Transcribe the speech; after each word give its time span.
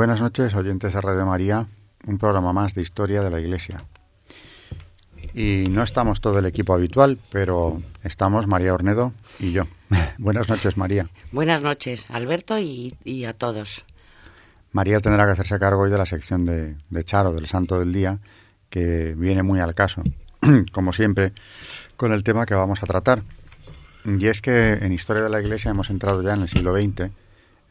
Buenas 0.00 0.22
noches, 0.22 0.54
oyentes 0.54 0.94
de 0.94 1.00
Radio 1.02 1.26
María, 1.26 1.66
un 2.06 2.16
programa 2.16 2.54
más 2.54 2.74
de 2.74 2.80
historia 2.80 3.20
de 3.20 3.28
la 3.28 3.38
Iglesia. 3.38 3.84
Y 5.34 5.66
no 5.68 5.82
estamos 5.82 6.22
todo 6.22 6.38
el 6.38 6.46
equipo 6.46 6.72
habitual, 6.72 7.18
pero 7.30 7.82
estamos 8.02 8.46
María 8.46 8.72
Ornedo 8.72 9.12
y 9.38 9.52
yo. 9.52 9.64
Buenas 10.16 10.48
noches, 10.48 10.78
María. 10.78 11.10
Buenas 11.32 11.60
noches, 11.60 12.06
Alberto, 12.08 12.58
y, 12.58 12.94
a 13.28 13.34
todos. 13.34 13.84
María 14.72 15.00
tendrá 15.00 15.26
que 15.26 15.32
hacerse 15.32 15.58
cargo 15.58 15.82
hoy 15.82 15.90
de 15.90 15.98
la 15.98 16.06
sección 16.06 16.46
de, 16.46 16.76
de 16.88 17.04
Charo, 17.04 17.34
del 17.34 17.46
Santo 17.46 17.78
del 17.78 17.92
Día, 17.92 18.20
que 18.70 19.14
viene 19.18 19.42
muy 19.42 19.60
al 19.60 19.74
caso, 19.74 20.02
como 20.72 20.94
siempre, 20.94 21.34
con 21.98 22.14
el 22.14 22.24
tema 22.24 22.46
que 22.46 22.54
vamos 22.54 22.82
a 22.82 22.86
tratar. 22.86 23.22
Y 24.06 24.28
es 24.28 24.40
que 24.40 24.78
en 24.80 24.92
Historia 24.92 25.24
de 25.24 25.28
la 25.28 25.42
Iglesia 25.42 25.72
hemos 25.72 25.90
entrado 25.90 26.22
ya 26.22 26.32
en 26.32 26.40
el 26.40 26.48
siglo 26.48 26.74
XX 26.74 27.10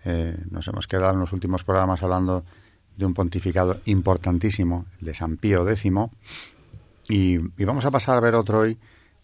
eh, 0.06 0.38
nos 0.50 0.68
hemos 0.68 0.88
quedado 0.88 1.14
en 1.14 1.20
los 1.20 1.34
últimos 1.34 1.64
programas 1.64 2.02
hablando 2.04 2.44
de 2.98 3.06
un 3.06 3.14
pontificado 3.14 3.80
importantísimo, 3.86 4.86
el 5.00 5.08
de 5.08 5.16
San 5.16 5.38
Pío 5.38 5.68
X, 5.68 5.92
y, 7.08 7.38
vamos 7.66 7.86
a 7.86 7.92
pasar 7.92 8.18
a 8.18 8.20
ver 8.20 8.36
otro 8.36 8.60
hoy 8.60 8.78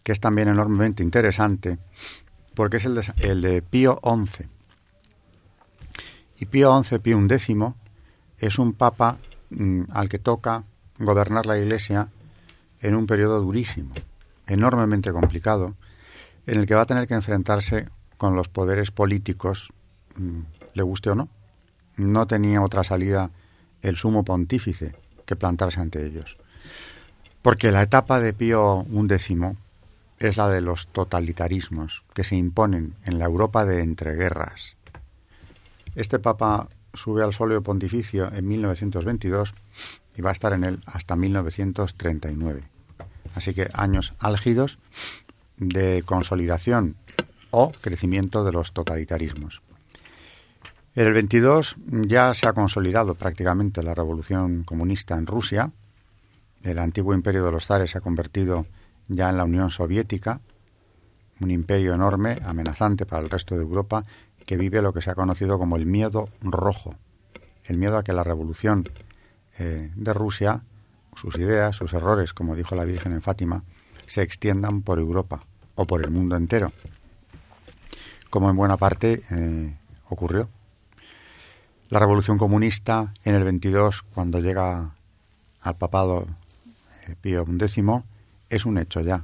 que 0.03 0.11
es 0.11 0.19
también 0.19 0.47
enormemente 0.47 1.03
interesante, 1.03 1.77
porque 2.53 2.77
es 2.77 2.85
el 2.85 2.95
de, 2.95 3.03
el 3.17 3.41
de 3.41 3.61
Pío 3.61 3.99
XI. 4.03 4.45
Y 6.39 6.45
Pío 6.45 6.83
XI, 6.83 6.99
Pío 6.99 7.19
X, 7.19 7.57
es 8.39 8.59
un 8.59 8.73
papa 8.73 9.17
mm, 9.49 9.83
al 9.91 10.09
que 10.09 10.19
toca 10.19 10.63
gobernar 10.99 11.45
la 11.45 11.57
Iglesia 11.57 12.07
en 12.81 12.95
un 12.95 13.07
periodo 13.07 13.41
durísimo, 13.41 13.93
enormemente 14.47 15.11
complicado, 15.11 15.75
en 16.45 16.59
el 16.59 16.67
que 16.67 16.75
va 16.75 16.83
a 16.83 16.85
tener 16.85 17.07
que 17.07 17.15
enfrentarse 17.15 17.89
con 18.17 18.35
los 18.35 18.47
poderes 18.47 18.91
políticos 18.91 19.73
mm, 20.15 20.41
le 20.75 20.83
guste 20.83 21.09
o 21.09 21.15
no. 21.15 21.29
No 21.97 22.27
tenía 22.27 22.61
otra 22.61 22.83
salida 22.83 23.31
el 23.81 23.95
sumo 23.95 24.23
pontífice 24.23 24.95
que 25.25 25.35
plantarse 25.35 25.79
ante 25.79 26.05
ellos. 26.05 26.37
Porque 27.41 27.71
la 27.71 27.81
etapa 27.81 28.19
de 28.19 28.33
Pío 28.33 28.85
XI 28.89 29.57
es 30.19 30.37
la 30.37 30.49
de 30.49 30.61
los 30.61 30.87
totalitarismos 30.87 32.03
que 32.13 32.23
se 32.23 32.35
imponen 32.35 32.95
en 33.05 33.17
la 33.17 33.25
Europa 33.25 33.65
de 33.65 33.81
entreguerras. 33.81 34.75
Este 35.95 36.19
papa 36.19 36.67
sube 36.93 37.23
al 37.23 37.33
solio 37.33 37.61
pontificio 37.61 38.31
en 38.33 38.47
1922 38.47 39.53
y 40.17 40.21
va 40.21 40.29
a 40.29 40.33
estar 40.33 40.53
en 40.53 40.63
él 40.63 40.81
hasta 40.85 41.15
1939. 41.15 42.63
Así 43.35 43.53
que 43.53 43.69
años 43.73 44.13
álgidos 44.19 44.79
de 45.57 46.03
consolidación 46.05 46.95
o 47.51 47.71
crecimiento 47.71 48.43
de 48.43 48.51
los 48.51 48.73
totalitarismos. 48.73 49.61
En 50.95 51.07
el 51.07 51.13
22 51.13 51.75
ya 52.07 52.33
se 52.33 52.47
ha 52.47 52.53
consolidado 52.53 53.15
prácticamente 53.15 53.83
la 53.83 53.93
revolución 53.93 54.63
comunista 54.63 55.17
en 55.17 55.27
Rusia. 55.27 55.71
El 56.63 56.79
antiguo 56.79 57.13
imperio 57.13 57.43
de 57.43 57.51
los 57.51 57.65
zares 57.65 57.91
se 57.91 57.97
ha 57.97 58.01
convertido 58.01 58.65
ya 59.09 59.29
en 59.29 59.35
la 59.35 59.43
Unión 59.43 59.71
Soviética, 59.71 60.39
un 61.41 61.51
imperio 61.51 61.93
enorme, 61.93 62.39
amenazante 62.45 63.05
para 63.05 63.21
el 63.21 63.29
resto 63.29 63.55
de 63.55 63.63
Europa, 63.63 64.05
que 64.45 64.55
vive 64.55 64.81
lo 64.81 64.93
que 64.93 65.01
se 65.01 65.11
ha 65.11 65.15
conocido 65.15 65.59
como 65.59 65.75
el 65.75 65.85
miedo 65.85 66.29
rojo, 66.41 66.95
el 67.65 67.77
miedo 67.77 67.97
a 67.97 68.03
que 68.03 68.13
la 68.13 68.23
revolución 68.23 68.89
eh, 69.59 69.91
de 69.93 70.13
Rusia, 70.13 70.61
sus 71.13 71.35
ideas, 71.37 71.75
sus 71.75 71.91
errores, 71.91 72.33
como 72.33 72.55
dijo 72.55 72.73
la 72.73 72.85
Virgen 72.85 73.11
en 73.11 73.21
Fátima, 73.21 73.63
se 74.05 74.21
extiendan 74.21 74.81
por 74.81 74.99
Europa 74.99 75.41
o 75.75 75.85
por 75.85 76.05
el 76.05 76.11
mundo 76.11 76.37
entero, 76.37 76.71
como 78.29 78.49
en 78.49 78.55
buena 78.55 78.77
parte 78.77 79.23
eh, 79.29 79.75
ocurrió. 80.07 80.47
La 81.89 81.99
revolución 81.99 82.39
comunista 82.39 83.13
en 83.23 83.35
el 83.35 83.43
22, 83.43 84.01
cuando 84.01 84.39
llega 84.39 84.89
al 85.61 85.75
papado 85.75 86.25
eh, 87.07 87.15
Pío 87.21 87.45
X, 87.47 87.83
es 88.49 88.65
un 88.65 88.79
hecho 88.79 89.01
ya. 89.01 89.23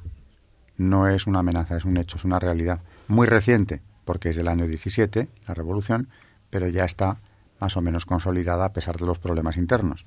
No 0.77 1.07
es 1.07 1.25
una 1.25 1.39
amenaza, 1.39 1.75
es 1.75 1.85
un 1.85 1.97
hecho, 1.97 2.17
es 2.17 2.23
una 2.23 2.37
realidad. 2.37 2.79
Muy 3.07 3.25
reciente, 3.25 3.81
porque 4.05 4.29
es 4.29 4.35
del 4.35 4.47
año 4.47 4.67
17, 4.67 5.27
la 5.47 5.53
revolución, 5.55 6.07
pero 6.51 6.67
ya 6.67 6.85
está 6.85 7.17
más 7.59 7.75
o 7.77 7.81
menos 7.81 8.05
consolidada 8.05 8.65
a 8.65 8.73
pesar 8.73 8.97
de 8.97 9.07
los 9.07 9.17
problemas 9.17 9.57
internos. 9.57 10.05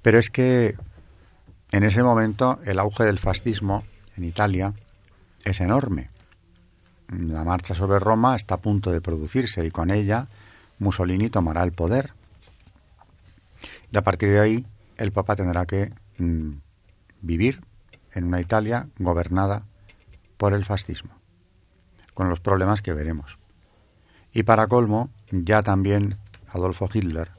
Pero 0.00 0.20
es 0.20 0.30
que 0.30 0.76
en 1.72 1.82
ese 1.82 2.04
momento 2.04 2.60
el 2.64 2.78
auge 2.78 3.02
del 3.02 3.18
fascismo 3.18 3.84
en 4.16 4.22
Italia 4.22 4.74
es 5.44 5.60
enorme. 5.60 6.10
La 7.08 7.42
marcha 7.42 7.74
sobre 7.74 7.98
Roma 7.98 8.36
está 8.36 8.54
a 8.54 8.60
punto 8.60 8.92
de 8.92 9.00
producirse 9.00 9.64
y 9.64 9.72
con 9.72 9.90
ella 9.90 10.28
Mussolini 10.78 11.30
tomará 11.30 11.62
el 11.62 11.72
poder. 11.72 12.12
Y 13.90 13.96
a 13.96 14.02
partir 14.02 14.30
de 14.30 14.40
ahí, 14.40 14.66
el 14.96 15.12
Papa 15.12 15.36
tendrá 15.36 15.66
que 15.66 15.92
mm, 16.18 16.52
vivir 17.20 17.60
en 18.12 18.24
una 18.24 18.40
Italia 18.40 18.88
gobernada 18.98 19.64
por 20.36 20.52
el 20.52 20.64
fascismo, 20.64 21.12
con 22.14 22.28
los 22.28 22.40
problemas 22.40 22.82
que 22.82 22.92
veremos. 22.92 23.38
Y 24.32 24.42
para 24.42 24.66
colmo, 24.66 25.10
ya 25.30 25.62
también 25.62 26.16
Adolfo 26.48 26.88
Hitler 26.92 27.30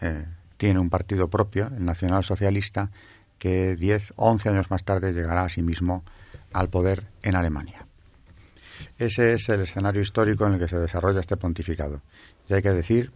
eh, 0.00 0.26
tiene 0.56 0.78
un 0.78 0.90
partido 0.90 1.28
propio, 1.28 1.68
el 1.68 1.84
Nacional 1.84 2.24
Socialista, 2.24 2.90
que 3.38 3.76
10, 3.76 4.14
11 4.16 4.48
años 4.48 4.70
más 4.70 4.84
tarde 4.84 5.12
llegará 5.12 5.44
a 5.44 5.48
sí 5.48 5.62
mismo 5.62 6.04
al 6.52 6.68
poder 6.68 7.06
en 7.22 7.36
Alemania. 7.36 7.86
Ese 8.98 9.34
es 9.34 9.48
el 9.48 9.60
escenario 9.60 10.02
histórico 10.02 10.46
en 10.46 10.54
el 10.54 10.58
que 10.58 10.68
se 10.68 10.78
desarrolla 10.78 11.20
este 11.20 11.36
pontificado. 11.36 12.02
Y 12.48 12.54
hay 12.54 12.62
que 12.62 12.70
decir 12.72 13.12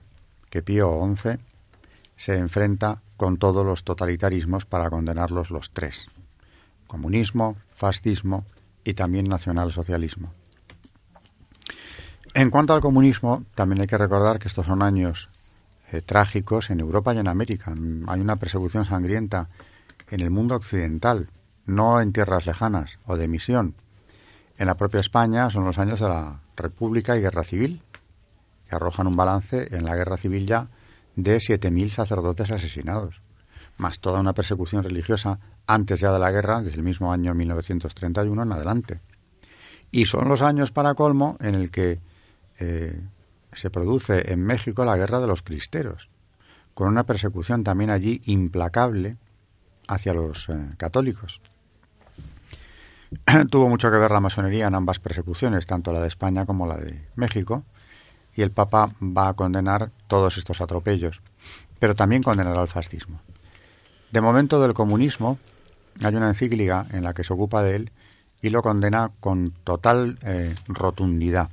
que 0.51 0.63
Pío 0.63 1.01
XI 1.17 1.39
se 2.17 2.37
enfrenta 2.37 3.01
con 3.17 3.39
todos 3.39 3.65
los 3.65 3.85
totalitarismos 3.85 4.67
para 4.67 4.91
condenarlos 4.91 5.51
los 5.51 5.71
tres. 5.71 6.07
Comunismo, 6.87 7.57
fascismo 7.71 8.45
y 8.85 8.95
también 8.95 9.29
nacionalsocialismo. 9.29 10.33
En 12.35 12.51
cuanto 12.51 12.75
al 12.75 12.81
comunismo, 12.81 13.45
también 13.55 13.83
hay 13.83 13.87
que 13.87 13.99
recordar 13.99 14.39
que 14.39 14.49
estos 14.49 14.67
son 14.67 14.83
años 14.83 15.29
eh, 15.93 16.01
trágicos 16.01 16.71
en 16.71 16.81
Europa 16.81 17.15
y 17.15 17.19
en 17.19 17.29
América. 17.29 17.75
Hay 18.07 18.21
una 18.21 18.37
persecución 18.37 18.85
sangrienta 18.85 19.49
en 20.11 20.21
el 20.21 20.31
mundo 20.31 20.57
occidental, 20.57 21.29
no 21.67 22.01
en 22.01 22.13
tierras 22.13 22.47
lejanas 22.47 22.99
o 23.07 23.17
de 23.17 23.29
misión. 23.29 23.75
En 24.59 24.67
la 24.67 24.77
propia 24.77 25.01
España 25.01 25.51
son 25.51 25.65
los 25.65 25.79
años 25.79 26.01
de 26.01 26.09
la 26.09 26.41
República 26.57 27.17
y 27.17 27.21
Guerra 27.21 27.45
Civil, 27.45 27.83
arrojan 28.75 29.07
un 29.07 29.17
balance 29.17 29.69
en 29.75 29.85
la 29.85 29.97
guerra 29.97 30.17
civil 30.17 30.47
ya 30.47 30.69
de 31.17 31.37
7.000 31.37 31.91
sacerdotes 31.91 32.51
asesinados, 32.51 33.21
más 33.77 34.01
toda 34.01 34.21
una 34.21 34.33
persecución 34.33 34.83
religiosa 34.83 35.39
antes 35.67 36.01
ya 36.01 36.13
de 36.13 36.19
la 36.19 36.31
guerra, 36.31 36.63
desde 36.63 36.77
el 36.77 36.83
mismo 36.83 37.13
año 37.13 37.35
1931 37.35 38.43
en 38.43 38.53
adelante. 38.53 39.01
Y 39.91 40.07
son 40.07 40.29
los 40.29 40.43
años 40.43 40.73
para 40.73 40.95
colmo 40.95 41.37
en 41.41 41.55
el 41.55 41.71
que 41.71 42.01
eh, 42.59 43.01
se 43.53 43.71
produce 43.71 44.33
en 44.33 44.45
México 44.45 44.85
la 44.85 44.97
guerra 44.97 45.21
de 45.21 45.27
los 45.27 45.43
cristeros, 45.43 46.09
con 46.75 46.89
una 46.89 47.05
persecución 47.05 47.65
también 47.65 47.91
allí 47.91 48.23
implacable 48.25 49.17
hacia 49.89 50.15
los 50.15 50.49
eh, 50.49 50.71
católicos. 50.79 51.43
Tuvo 53.51 53.69
mucho 53.69 53.91
que 53.91 53.99
ver 53.99 54.11
la 54.11 54.21
masonería 54.21 54.69
en 54.69 54.75
ambas 54.75 54.99
persecuciones, 54.99 55.67
tanto 55.67 55.93
la 55.93 56.01
de 56.01 56.09
España 56.09 56.47
como 56.47 56.67
la 56.67 56.79
de 56.79 57.07
México, 57.15 57.65
y 58.35 58.43
el 58.43 58.51
Papa 58.51 58.91
va 59.01 59.29
a 59.29 59.35
condenar 59.35 59.91
todos 60.07 60.39
estos 60.39 60.61
atropellos, 60.61 61.21
pero 61.79 61.95
también 61.95 62.23
condenará 62.23 62.61
al 62.61 62.69
fascismo. 62.69 63.21
De 64.11 64.21
momento 64.21 64.61
del 64.61 64.75
comunismo 64.75 65.39
hay 66.03 66.15
una 66.15 66.29
encíclica 66.29 66.87
en 66.93 67.03
la 67.03 67.15
que 67.15 67.25
se 67.25 67.33
ocupa 67.33 67.63
de 67.63 67.77
él 67.77 67.93
y 68.41 68.51
lo 68.51 68.63
condena 68.63 69.11
con 69.21 69.53
total 69.65 70.19
eh, 70.23 70.55
rotundidad. 70.67 71.49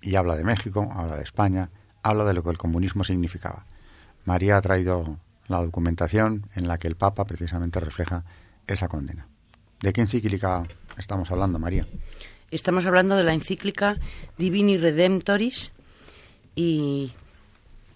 Y 0.00 0.16
habla 0.16 0.36
de 0.36 0.44
México, 0.44 0.88
habla 0.94 1.16
de 1.16 1.22
España, 1.22 1.68
habla 2.02 2.24
de 2.24 2.34
lo 2.34 2.42
que 2.42 2.50
el 2.50 2.58
comunismo 2.58 3.04
significaba. 3.04 3.64
María 4.24 4.56
ha 4.56 4.62
traído 4.62 5.18
la 5.48 5.62
documentación 5.62 6.46
en 6.54 6.68
la 6.68 6.78
que 6.78 6.88
el 6.88 6.96
Papa 6.96 7.24
precisamente 7.24 7.80
refleja 7.80 8.24
esa 8.66 8.88
condena. 8.88 9.26
¿De 9.80 9.92
qué 9.92 10.00
encíclica 10.00 10.64
estamos 10.96 11.30
hablando, 11.30 11.58
María? 11.58 11.86
Estamos 12.50 12.86
hablando 12.86 13.16
de 13.16 13.24
la 13.24 13.34
encíclica 13.34 13.98
Divini 14.38 14.76
Redemptoris 14.76 15.72
y 16.54 17.12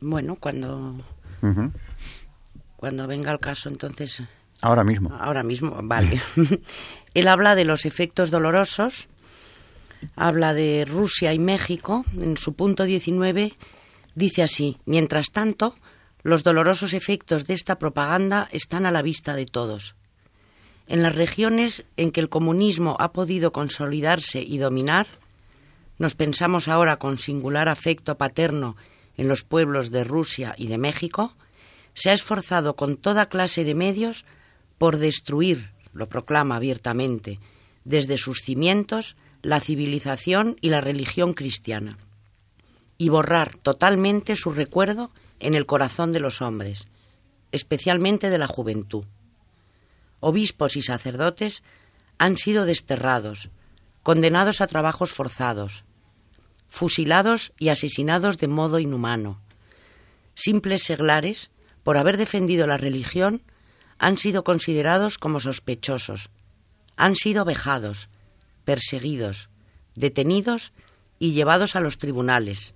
bueno, 0.00 0.36
cuando 0.36 0.94
cuando 2.76 3.06
venga 3.06 3.32
el 3.32 3.38
caso, 3.38 3.68
entonces 3.68 4.22
ahora 4.60 4.84
mismo. 4.84 5.14
Ahora 5.18 5.42
mismo, 5.42 5.78
vale. 5.82 6.20
Él 7.14 7.28
habla 7.28 7.54
de 7.54 7.64
los 7.64 7.84
efectos 7.84 8.30
dolorosos, 8.30 9.08
habla 10.16 10.54
de 10.54 10.84
Rusia 10.86 11.32
y 11.32 11.38
México, 11.38 12.04
en 12.20 12.36
su 12.36 12.54
punto 12.54 12.84
19 12.84 13.54
dice 14.14 14.42
así: 14.42 14.78
"Mientras 14.86 15.30
tanto, 15.32 15.76
los 16.22 16.42
dolorosos 16.42 16.94
efectos 16.94 17.46
de 17.46 17.54
esta 17.54 17.78
propaganda 17.78 18.48
están 18.50 18.86
a 18.86 18.90
la 18.90 19.02
vista 19.02 19.36
de 19.36 19.46
todos. 19.46 19.94
En 20.86 21.02
las 21.02 21.14
regiones 21.14 21.84
en 21.96 22.10
que 22.10 22.20
el 22.20 22.28
comunismo 22.28 22.96
ha 22.98 23.12
podido 23.12 23.52
consolidarse 23.52 24.42
y 24.42 24.58
dominar, 24.58 25.06
nos 25.98 26.14
pensamos 26.14 26.68
ahora 26.68 26.98
con 26.98 27.18
singular 27.18 27.68
afecto 27.68 28.16
paterno 28.16 28.76
en 29.16 29.28
los 29.28 29.44
pueblos 29.44 29.90
de 29.90 30.04
Rusia 30.04 30.54
y 30.58 30.66
de 30.66 30.78
México, 30.78 31.34
se 31.94 32.10
ha 32.10 32.12
esforzado 32.12 32.74
con 32.76 32.96
toda 32.96 33.28
clase 33.28 33.64
de 33.64 33.74
medios 33.74 34.24
por 34.78 34.98
destruir, 34.98 35.70
lo 35.92 36.08
proclama 36.08 36.56
abiertamente, 36.56 37.38
desde 37.84 38.18
sus 38.18 38.40
cimientos, 38.40 39.16
la 39.42 39.60
civilización 39.60 40.56
y 40.60 40.70
la 40.70 40.80
religión 40.80 41.34
cristiana, 41.34 41.98
y 42.98 43.08
borrar 43.08 43.54
totalmente 43.56 44.36
su 44.36 44.52
recuerdo 44.52 45.10
en 45.38 45.54
el 45.54 45.66
corazón 45.66 46.12
de 46.12 46.20
los 46.20 46.42
hombres, 46.42 46.88
especialmente 47.52 48.30
de 48.30 48.38
la 48.38 48.48
juventud. 48.48 49.04
Obispos 50.20 50.76
y 50.76 50.82
sacerdotes 50.82 51.62
han 52.18 52.36
sido 52.36 52.64
desterrados, 52.64 53.50
condenados 54.04 54.60
a 54.60 54.68
trabajos 54.68 55.12
forzados, 55.12 55.82
fusilados 56.68 57.52
y 57.58 57.70
asesinados 57.70 58.38
de 58.38 58.48
modo 58.48 58.78
inhumano. 58.78 59.40
Simples 60.34 60.82
seglares, 60.82 61.50
por 61.82 61.96
haber 61.96 62.18
defendido 62.18 62.66
la 62.66 62.76
religión, 62.76 63.42
han 63.98 64.18
sido 64.18 64.44
considerados 64.44 65.18
como 65.18 65.40
sospechosos, 65.40 66.30
han 66.96 67.16
sido 67.16 67.46
vejados, 67.46 68.10
perseguidos, 68.64 69.48
detenidos 69.94 70.72
y 71.18 71.32
llevados 71.32 71.74
a 71.74 71.80
los 71.80 71.96
tribunales. 71.96 72.74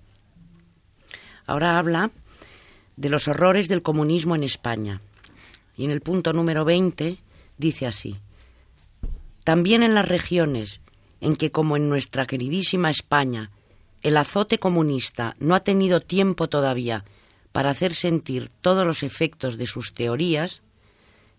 Ahora 1.45 1.77
habla 1.77 2.09
de 2.97 3.09
los 3.09 3.27
horrores 3.27 3.67
del 3.67 3.83
comunismo 3.83 4.35
en 4.35 4.43
España. 4.43 4.99
Y 5.77 5.85
en 5.85 5.91
el 5.91 6.01
punto 6.01 6.33
número 6.33 6.65
20 6.65 7.19
dice 7.57 7.85
así, 7.85 8.19
también 9.43 9.83
en 9.83 9.93
las 9.93 10.07
regiones 10.07 10.81
en 11.21 11.35
que, 11.35 11.51
como 11.51 11.77
en 11.77 11.89
nuestra 11.89 12.25
queridísima 12.25 12.89
España, 12.89 13.51
el 14.01 14.17
azote 14.17 14.59
comunista 14.59 15.35
no 15.39 15.55
ha 15.55 15.59
tenido 15.59 15.99
tiempo 15.99 16.47
todavía 16.47 17.03
para 17.51 17.71
hacer 17.71 17.93
sentir 17.93 18.49
todos 18.61 18.85
los 18.85 19.03
efectos 19.03 19.57
de 19.57 19.65
sus 19.65 19.93
teorías, 19.93 20.61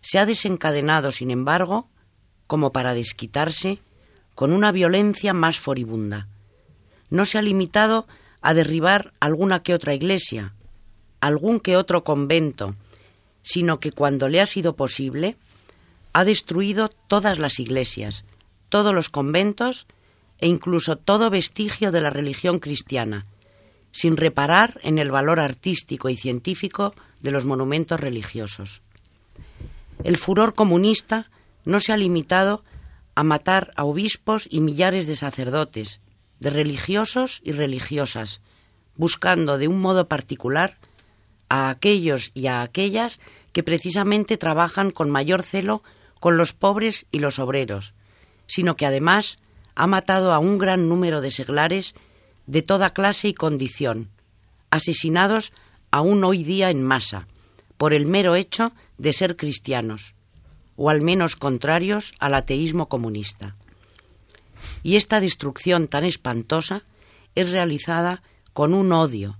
se 0.01 0.19
ha 0.19 0.25
desencadenado, 0.25 1.11
sin 1.11 1.31
embargo, 1.31 1.87
como 2.47 2.71
para 2.71 2.93
desquitarse, 2.93 3.79
con 4.35 4.51
una 4.53 4.71
violencia 4.71 5.33
más 5.33 5.59
furibunda. 5.59 6.27
No 7.09 7.25
se 7.25 7.37
ha 7.37 7.41
limitado 7.41 8.07
a 8.41 8.53
derribar 8.53 9.13
alguna 9.19 9.63
que 9.63 9.73
otra 9.73 9.93
iglesia, 9.93 10.53
algún 11.19 11.59
que 11.59 11.77
otro 11.77 12.03
convento, 12.03 12.75
sino 13.43 13.79
que 13.79 13.91
cuando 13.91 14.27
le 14.27 14.41
ha 14.41 14.45
sido 14.45 14.75
posible, 14.75 15.37
ha 16.13 16.25
destruido 16.25 16.89
todas 17.07 17.39
las 17.39 17.59
iglesias, 17.59 18.25
todos 18.71 18.95
los 18.95 19.09
conventos 19.09 19.85
e 20.39 20.47
incluso 20.47 20.95
todo 20.95 21.29
vestigio 21.29 21.91
de 21.91 22.01
la 22.01 22.09
religión 22.09 22.57
cristiana, 22.57 23.27
sin 23.91 24.17
reparar 24.17 24.79
en 24.81 24.97
el 24.97 25.11
valor 25.11 25.39
artístico 25.39 26.09
y 26.09 26.17
científico 26.17 26.91
de 27.19 27.29
los 27.29 27.45
monumentos 27.45 27.99
religiosos. 27.99 28.81
El 30.03 30.17
furor 30.17 30.55
comunista 30.55 31.29
no 31.65 31.79
se 31.79 31.93
ha 31.93 31.97
limitado 31.97 32.63
a 33.13 33.23
matar 33.23 33.73
a 33.75 33.83
obispos 33.83 34.47
y 34.49 34.61
millares 34.61 35.05
de 35.05 35.15
sacerdotes, 35.15 35.99
de 36.39 36.49
religiosos 36.49 37.41
y 37.43 37.51
religiosas, 37.51 38.41
buscando 38.95 39.57
de 39.57 39.67
un 39.67 39.79
modo 39.79 40.07
particular 40.07 40.77
a 41.49 41.69
aquellos 41.69 42.31
y 42.33 42.47
a 42.47 42.61
aquellas 42.61 43.19
que 43.51 43.63
precisamente 43.63 44.37
trabajan 44.37 44.91
con 44.91 45.09
mayor 45.09 45.43
celo 45.43 45.83
con 46.19 46.37
los 46.37 46.53
pobres 46.53 47.05
y 47.11 47.19
los 47.19 47.37
obreros, 47.37 47.93
sino 48.51 48.75
que 48.75 48.85
además 48.85 49.37
ha 49.75 49.87
matado 49.87 50.33
a 50.33 50.39
un 50.39 50.57
gran 50.57 50.89
número 50.89 51.21
de 51.21 51.31
seglares 51.31 51.95
de 52.47 52.61
toda 52.61 52.89
clase 52.89 53.29
y 53.29 53.33
condición, 53.33 54.09
asesinados 54.71 55.53
aún 55.89 56.21
hoy 56.25 56.43
día 56.43 56.69
en 56.69 56.83
masa, 56.83 57.27
por 57.77 57.93
el 57.93 58.05
mero 58.05 58.35
hecho 58.35 58.73
de 58.97 59.13
ser 59.13 59.37
cristianos, 59.37 60.15
o 60.75 60.89
al 60.89 61.01
menos 61.01 61.37
contrarios 61.37 62.13
al 62.19 62.33
ateísmo 62.33 62.89
comunista. 62.89 63.55
Y 64.83 64.97
esta 64.97 65.21
destrucción 65.21 65.87
tan 65.87 66.03
espantosa 66.03 66.83
es 67.35 67.51
realizada 67.51 68.21
con 68.51 68.73
un 68.73 68.91
odio, 68.91 69.37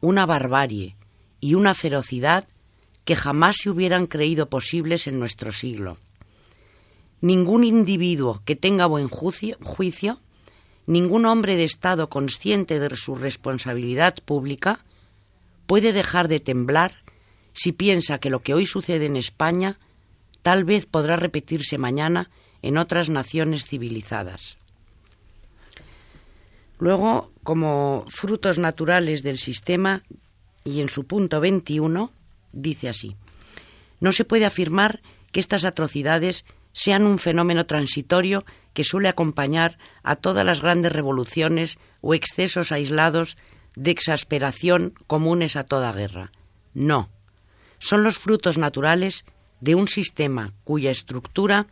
una 0.00 0.24
barbarie, 0.24 0.96
y 1.40 1.52
una 1.52 1.74
ferocidad 1.74 2.48
que 3.04 3.16
jamás 3.16 3.56
se 3.58 3.68
hubieran 3.68 4.06
creído 4.06 4.48
posibles 4.48 5.06
en 5.06 5.18
nuestro 5.18 5.52
siglo. 5.52 5.98
Ningún 7.20 7.64
individuo 7.64 8.42
que 8.44 8.56
tenga 8.56 8.86
buen 8.86 9.08
juicio, 9.08 10.20
ningún 10.86 11.26
hombre 11.26 11.56
de 11.56 11.64
Estado 11.64 12.08
consciente 12.08 12.78
de 12.78 12.96
su 12.96 13.16
responsabilidad 13.16 14.14
pública, 14.24 14.84
puede 15.66 15.92
dejar 15.92 16.28
de 16.28 16.40
temblar 16.40 17.02
si 17.52 17.72
piensa 17.72 18.18
que 18.18 18.30
lo 18.30 18.40
que 18.40 18.54
hoy 18.54 18.66
sucede 18.66 19.06
en 19.06 19.16
España 19.16 19.78
tal 20.42 20.64
vez 20.64 20.86
podrá 20.86 21.16
repetirse 21.16 21.78
mañana 21.78 22.30
en 22.62 22.78
otras 22.78 23.08
naciones 23.08 23.64
civilizadas. 23.64 24.58
Luego, 26.78 27.32
como 27.42 28.04
frutos 28.08 28.58
naturales 28.58 29.22
del 29.22 29.38
sistema, 29.38 30.02
y 30.64 30.80
en 30.80 30.88
su 30.88 31.04
punto 31.04 31.40
21 31.40 32.12
dice 32.52 32.88
así, 32.88 33.16
no 34.00 34.12
se 34.12 34.24
puede 34.24 34.44
afirmar 34.44 35.00
que 35.32 35.40
estas 35.40 35.64
atrocidades 35.64 36.44
sean 36.76 37.06
un 37.06 37.18
fenómeno 37.18 37.64
transitorio 37.64 38.44
que 38.74 38.84
suele 38.84 39.08
acompañar 39.08 39.78
a 40.02 40.14
todas 40.14 40.44
las 40.44 40.60
grandes 40.60 40.92
revoluciones 40.92 41.78
o 42.02 42.12
excesos 42.12 42.70
aislados 42.70 43.38
de 43.76 43.92
exasperación 43.92 44.92
comunes 45.06 45.56
a 45.56 45.64
toda 45.64 45.90
guerra. 45.90 46.32
No, 46.74 47.08
son 47.78 48.04
los 48.04 48.18
frutos 48.18 48.58
naturales 48.58 49.24
de 49.62 49.74
un 49.74 49.88
sistema 49.88 50.52
cuya 50.64 50.90
estructura 50.90 51.66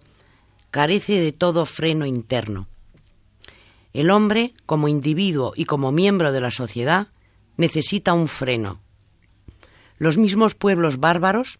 carece 0.70 1.20
de 1.20 1.32
todo 1.32 1.66
freno 1.66 2.06
interno. 2.06 2.66
El 3.92 4.10
hombre, 4.10 4.54
como 4.64 4.88
individuo 4.88 5.52
y 5.54 5.66
como 5.66 5.92
miembro 5.92 6.32
de 6.32 6.40
la 6.40 6.50
sociedad, 6.50 7.08
necesita 7.58 8.14
un 8.14 8.26
freno, 8.26 8.80
los 9.98 10.16
mismos 10.16 10.54
pueblos 10.54 10.98
bárbaros 10.98 11.58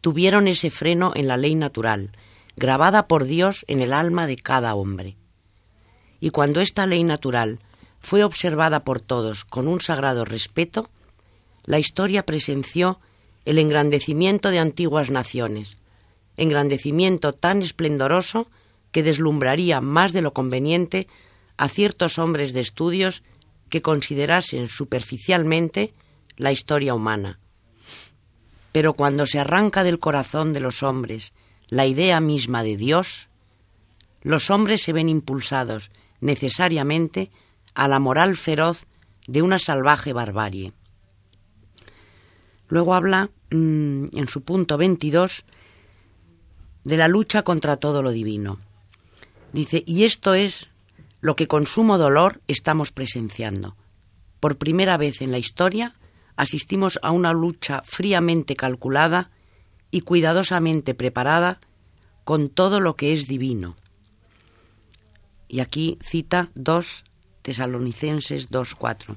tuvieron 0.00 0.48
ese 0.48 0.70
freno 0.70 1.12
en 1.14 1.28
la 1.28 1.36
ley 1.36 1.54
natural, 1.54 2.12
grabada 2.56 3.08
por 3.08 3.24
Dios 3.24 3.64
en 3.68 3.80
el 3.80 3.92
alma 3.92 4.26
de 4.26 4.36
cada 4.36 4.74
hombre. 4.74 5.16
Y 6.20 6.30
cuando 6.30 6.60
esta 6.60 6.86
ley 6.86 7.04
natural 7.04 7.60
fue 7.98 8.24
observada 8.24 8.84
por 8.84 9.00
todos 9.00 9.44
con 9.44 9.68
un 9.68 9.80
sagrado 9.80 10.24
respeto, 10.24 10.88
la 11.64 11.78
historia 11.78 12.24
presenció 12.24 13.00
el 13.44 13.58
engrandecimiento 13.58 14.50
de 14.50 14.58
antiguas 14.58 15.10
naciones, 15.10 15.76
engrandecimiento 16.36 17.32
tan 17.32 17.62
esplendoroso 17.62 18.48
que 18.92 19.02
deslumbraría 19.02 19.80
más 19.80 20.12
de 20.12 20.22
lo 20.22 20.32
conveniente 20.32 21.08
a 21.56 21.68
ciertos 21.68 22.18
hombres 22.18 22.52
de 22.52 22.60
estudios 22.60 23.22
que 23.68 23.82
considerasen 23.82 24.68
superficialmente 24.68 25.94
la 26.36 26.52
historia 26.52 26.94
humana 26.94 27.38
pero 28.72 28.94
cuando 28.94 29.26
se 29.26 29.38
arranca 29.38 29.84
del 29.84 30.00
corazón 30.00 30.52
de 30.52 30.60
los 30.60 30.82
hombres 30.82 31.32
la 31.72 31.86
idea 31.86 32.20
misma 32.20 32.62
de 32.62 32.76
Dios, 32.76 33.30
los 34.20 34.50
hombres 34.50 34.82
se 34.82 34.92
ven 34.92 35.08
impulsados 35.08 35.90
necesariamente 36.20 37.30
a 37.72 37.88
la 37.88 37.98
moral 37.98 38.36
feroz 38.36 38.84
de 39.26 39.40
una 39.40 39.58
salvaje 39.58 40.12
barbarie. 40.12 40.74
Luego 42.68 42.94
habla 42.94 43.30
mm, 43.50 44.04
en 44.12 44.28
su 44.28 44.42
punto 44.42 44.76
22 44.76 45.46
de 46.84 46.96
la 46.98 47.08
lucha 47.08 47.42
contra 47.42 47.78
todo 47.78 48.02
lo 48.02 48.10
divino. 48.10 48.58
Dice, 49.54 49.82
y 49.86 50.04
esto 50.04 50.34
es 50.34 50.68
lo 51.22 51.36
que 51.36 51.48
con 51.48 51.64
sumo 51.64 51.96
dolor 51.96 52.42
estamos 52.48 52.92
presenciando. 52.92 53.76
Por 54.40 54.58
primera 54.58 54.98
vez 54.98 55.22
en 55.22 55.32
la 55.32 55.38
historia 55.38 55.94
asistimos 56.36 56.98
a 57.02 57.12
una 57.12 57.32
lucha 57.32 57.80
fríamente 57.82 58.56
calculada 58.56 59.30
y 59.92 60.00
cuidadosamente 60.00 60.94
preparada 60.94 61.60
con 62.24 62.48
todo 62.48 62.80
lo 62.80 62.96
que 62.96 63.12
es 63.12 63.28
divino. 63.28 63.76
Y 65.46 65.60
aquí 65.60 65.98
cita 66.02 66.50
2 66.56 67.04
Tesalonicenses 67.42 68.50
2.4. 68.50 69.16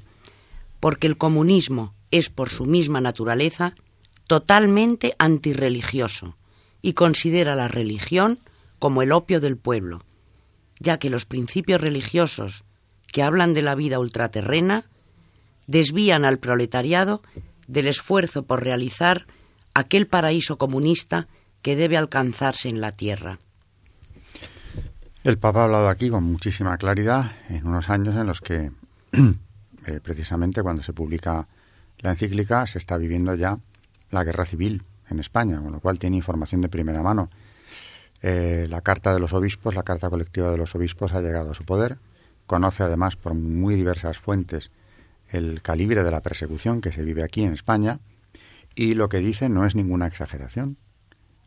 Porque 0.79 1.07
el 1.07 1.17
comunismo 1.17 1.93
es 2.11 2.29
por 2.29 2.49
su 2.49 2.65
misma 2.65 3.01
naturaleza 3.01 3.73
totalmente 4.27 5.15
antirreligioso 5.17 6.35
y 6.81 6.93
considera 6.93 7.55
la 7.55 7.67
religión 7.67 8.39
como 8.79 9.01
el 9.01 9.11
opio 9.11 9.39
del 9.39 9.57
pueblo, 9.57 10.03
ya 10.79 10.99
que 10.99 11.09
los 11.09 11.25
principios 11.25 11.81
religiosos 11.81 12.63
que 13.07 13.23
hablan 13.23 13.53
de 13.53 13.61
la 13.61 13.75
vida 13.75 13.99
ultraterrena 13.99 14.85
desvían 15.67 16.25
al 16.25 16.39
proletariado 16.39 17.21
del 17.67 17.87
esfuerzo 17.87 18.43
por 18.43 18.63
realizar 18.63 19.25
aquel 19.75 20.07
paraíso 20.07 20.57
comunista 20.57 21.27
que 21.61 21.75
debe 21.75 21.97
alcanzarse 21.97 22.69
en 22.69 22.81
la 22.81 22.93
tierra. 22.93 23.37
El 25.23 25.37
Papa 25.37 25.61
ha 25.61 25.63
hablado 25.65 25.89
aquí 25.89 26.09
con 26.09 26.23
muchísima 26.23 26.77
claridad 26.77 27.31
en 27.49 27.67
unos 27.67 27.89
años 27.89 28.15
en 28.15 28.25
los 28.25 28.41
que, 28.41 28.71
eh, 29.11 29.99
precisamente 30.01 30.63
cuando 30.63 30.81
se 30.81 30.93
publica 30.93 31.47
la 31.99 32.11
encíclica, 32.11 32.65
se 32.67 32.77
está 32.77 32.97
viviendo 32.97 33.35
ya 33.35 33.59
la 34.11 34.23
guerra 34.23 34.45
civil 34.45 34.83
en 35.09 35.19
España, 35.19 35.59
con 35.61 35.71
lo 35.71 35.79
cual 35.79 35.99
tiene 35.99 36.15
información 36.15 36.61
de 36.61 36.69
primera 36.69 37.01
mano. 37.01 37.29
Eh, 38.21 38.67
la 38.69 38.81
carta 38.81 39.13
de 39.13 39.19
los 39.19 39.33
obispos, 39.33 39.75
la 39.75 39.83
carta 39.83 40.09
colectiva 40.09 40.51
de 40.51 40.57
los 40.57 40.73
obispos 40.75 41.13
ha 41.13 41.21
llegado 41.21 41.51
a 41.51 41.53
su 41.53 41.65
poder. 41.65 41.97
Conoce 42.45 42.83
además 42.83 43.15
por 43.17 43.33
muy 43.33 43.75
diversas 43.75 44.17
fuentes 44.17 44.71
el 45.29 45.61
calibre 45.61 46.03
de 46.03 46.11
la 46.11 46.21
persecución 46.21 46.79
que 46.79 46.91
se 46.91 47.01
vive 47.01 47.23
aquí 47.23 47.43
en 47.43 47.53
España 47.53 47.99
y 48.75 48.93
lo 48.93 49.09
que 49.09 49.19
dice 49.19 49.49
no 49.49 49.65
es 49.65 49.75
ninguna 49.75 50.07
exageración, 50.07 50.77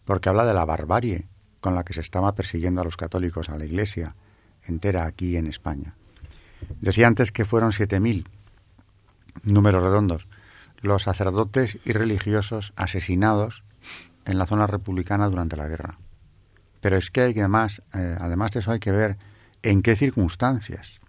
porque 0.04 0.28
habla 0.28 0.46
de 0.46 0.54
la 0.54 0.64
barbarie 0.64 1.28
con 1.60 1.74
la 1.74 1.84
que 1.84 1.92
se 1.92 2.00
estaba 2.00 2.34
persiguiendo 2.34 2.80
a 2.80 2.84
los 2.84 2.96
católicos, 2.96 3.48
a 3.48 3.58
la 3.58 3.66
Iglesia 3.66 4.16
entera 4.66 5.04
aquí 5.04 5.36
en 5.36 5.46
España. 5.46 5.94
Decía 6.80 7.06
antes 7.06 7.32
que 7.32 7.44
fueron 7.44 7.72
7.000, 7.72 8.24
números 9.44 9.82
redondos, 9.82 10.26
los 10.80 11.02
sacerdotes 11.02 11.78
y 11.84 11.92
religiosos 11.92 12.72
asesinados 12.76 13.62
en 14.24 14.38
la 14.38 14.46
zona 14.46 14.66
republicana 14.66 15.28
durante 15.28 15.56
la 15.56 15.68
guerra. 15.68 15.98
Pero 16.80 16.96
es 16.96 17.10
que 17.10 17.22
hay 17.22 17.34
que 17.34 17.40
además, 17.40 17.82
eh, 17.94 18.16
además 18.20 18.52
de 18.52 18.60
eso 18.60 18.70
hay 18.70 18.78
que 18.78 18.92
ver 18.92 19.16
en 19.62 19.82
qué 19.82 19.96
circunstancias. 19.96 21.00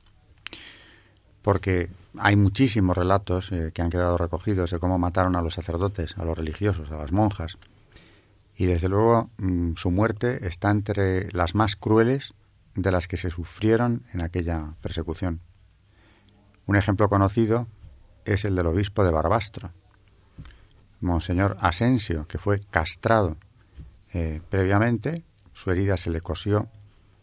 Porque 1.42 1.90
hay 2.18 2.36
muchísimos 2.36 2.98
relatos 2.98 3.52
eh, 3.52 3.72
que 3.74 3.82
han 3.82 3.90
quedado 3.90 4.18
recogidos 4.18 4.72
de 4.72 4.80
cómo 4.80 4.98
mataron 4.98 5.36
a 5.36 5.42
los 5.42 5.54
sacerdotes, 5.54 6.18
a 6.18 6.26
los 6.26 6.38
religiosos, 6.38 6.92
a 6.92 6.98
las 6.98 7.12
monjas. 7.12 7.58
Y 8.56 8.66
desde 8.66 8.90
luego 8.90 9.30
mm, 9.38 9.74
su 9.76 9.92
muerte 9.92 10.48
está 10.48 10.72
entre 10.72 11.32
las 11.32 11.56
más 11.56 11.76
crueles 11.76 12.34
de 12.76 12.92
las 12.92 13.08
que 13.08 13.18
se 13.18 13.30
sufrieron 13.30 14.04
en 14.14 14.22
aquella 14.22 14.74
persecución. 14.82 15.42
Un 16.66 16.76
ejemplo 16.76 17.10
conocido 17.10 17.68
es 18.26 18.46
el 18.46 18.56
del 18.56 18.68
obispo 18.68 19.04
de 19.04 19.12
Barbastro, 19.12 19.72
Monseñor 21.02 21.58
Asensio, 21.62 22.28
que 22.28 22.38
fue 22.38 22.60
castrado 22.70 23.38
eh, 24.14 24.42
previamente, 24.50 25.24
su 25.54 25.72
herida 25.72 25.98
se 25.98 26.10
le 26.10 26.22
cosió 26.22 26.68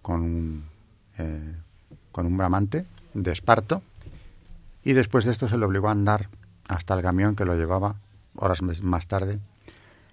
con 0.02 0.22
un, 0.22 0.64
eh, 1.18 1.54
con 2.12 2.26
un 2.26 2.36
bramante 2.36 2.86
de 3.12 3.32
esparto 3.32 3.82
y 4.86 4.92
después 4.92 5.24
de 5.24 5.32
esto 5.32 5.48
se 5.48 5.58
le 5.58 5.64
obligó 5.64 5.88
a 5.88 5.90
andar 5.90 6.28
hasta 6.68 6.94
el 6.94 7.02
camión 7.02 7.34
que 7.34 7.44
lo 7.44 7.56
llevaba 7.56 7.96
horas 8.36 8.62
más 8.62 9.08
tarde 9.08 9.40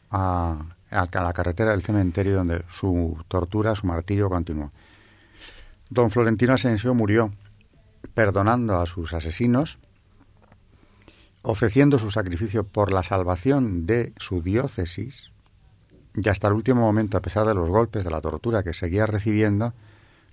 a, 0.09 0.65
la 0.89 1.33
carretera 1.33 1.69
del 1.69 1.83
cementerio 1.83 2.37
donde 2.37 2.65
su 2.71 3.23
tortura, 3.27 3.75
su 3.75 3.85
martirio 3.85 4.29
continuó. 4.29 4.71
Don 5.91 6.09
Florentino 6.09 6.53
Asensio 6.53 6.95
murió 6.95 7.31
perdonando 8.15 8.81
a 8.81 8.87
sus 8.87 9.13
asesinos, 9.13 9.77
ofreciendo 11.43 11.99
su 11.99 12.09
sacrificio 12.09 12.63
por 12.63 12.91
la 12.91 13.03
salvación 13.03 13.85
de 13.85 14.13
su 14.17 14.41
diócesis, 14.41 15.29
y 16.15 16.27
hasta 16.27 16.47
el 16.47 16.55
último 16.55 16.81
momento, 16.81 17.15
a 17.15 17.21
pesar 17.21 17.45
de 17.45 17.53
los 17.53 17.69
golpes, 17.69 18.03
de 18.03 18.09
la 18.09 18.21
tortura 18.21 18.63
que 18.63 18.73
seguía 18.73 19.05
recibiendo, 19.05 19.71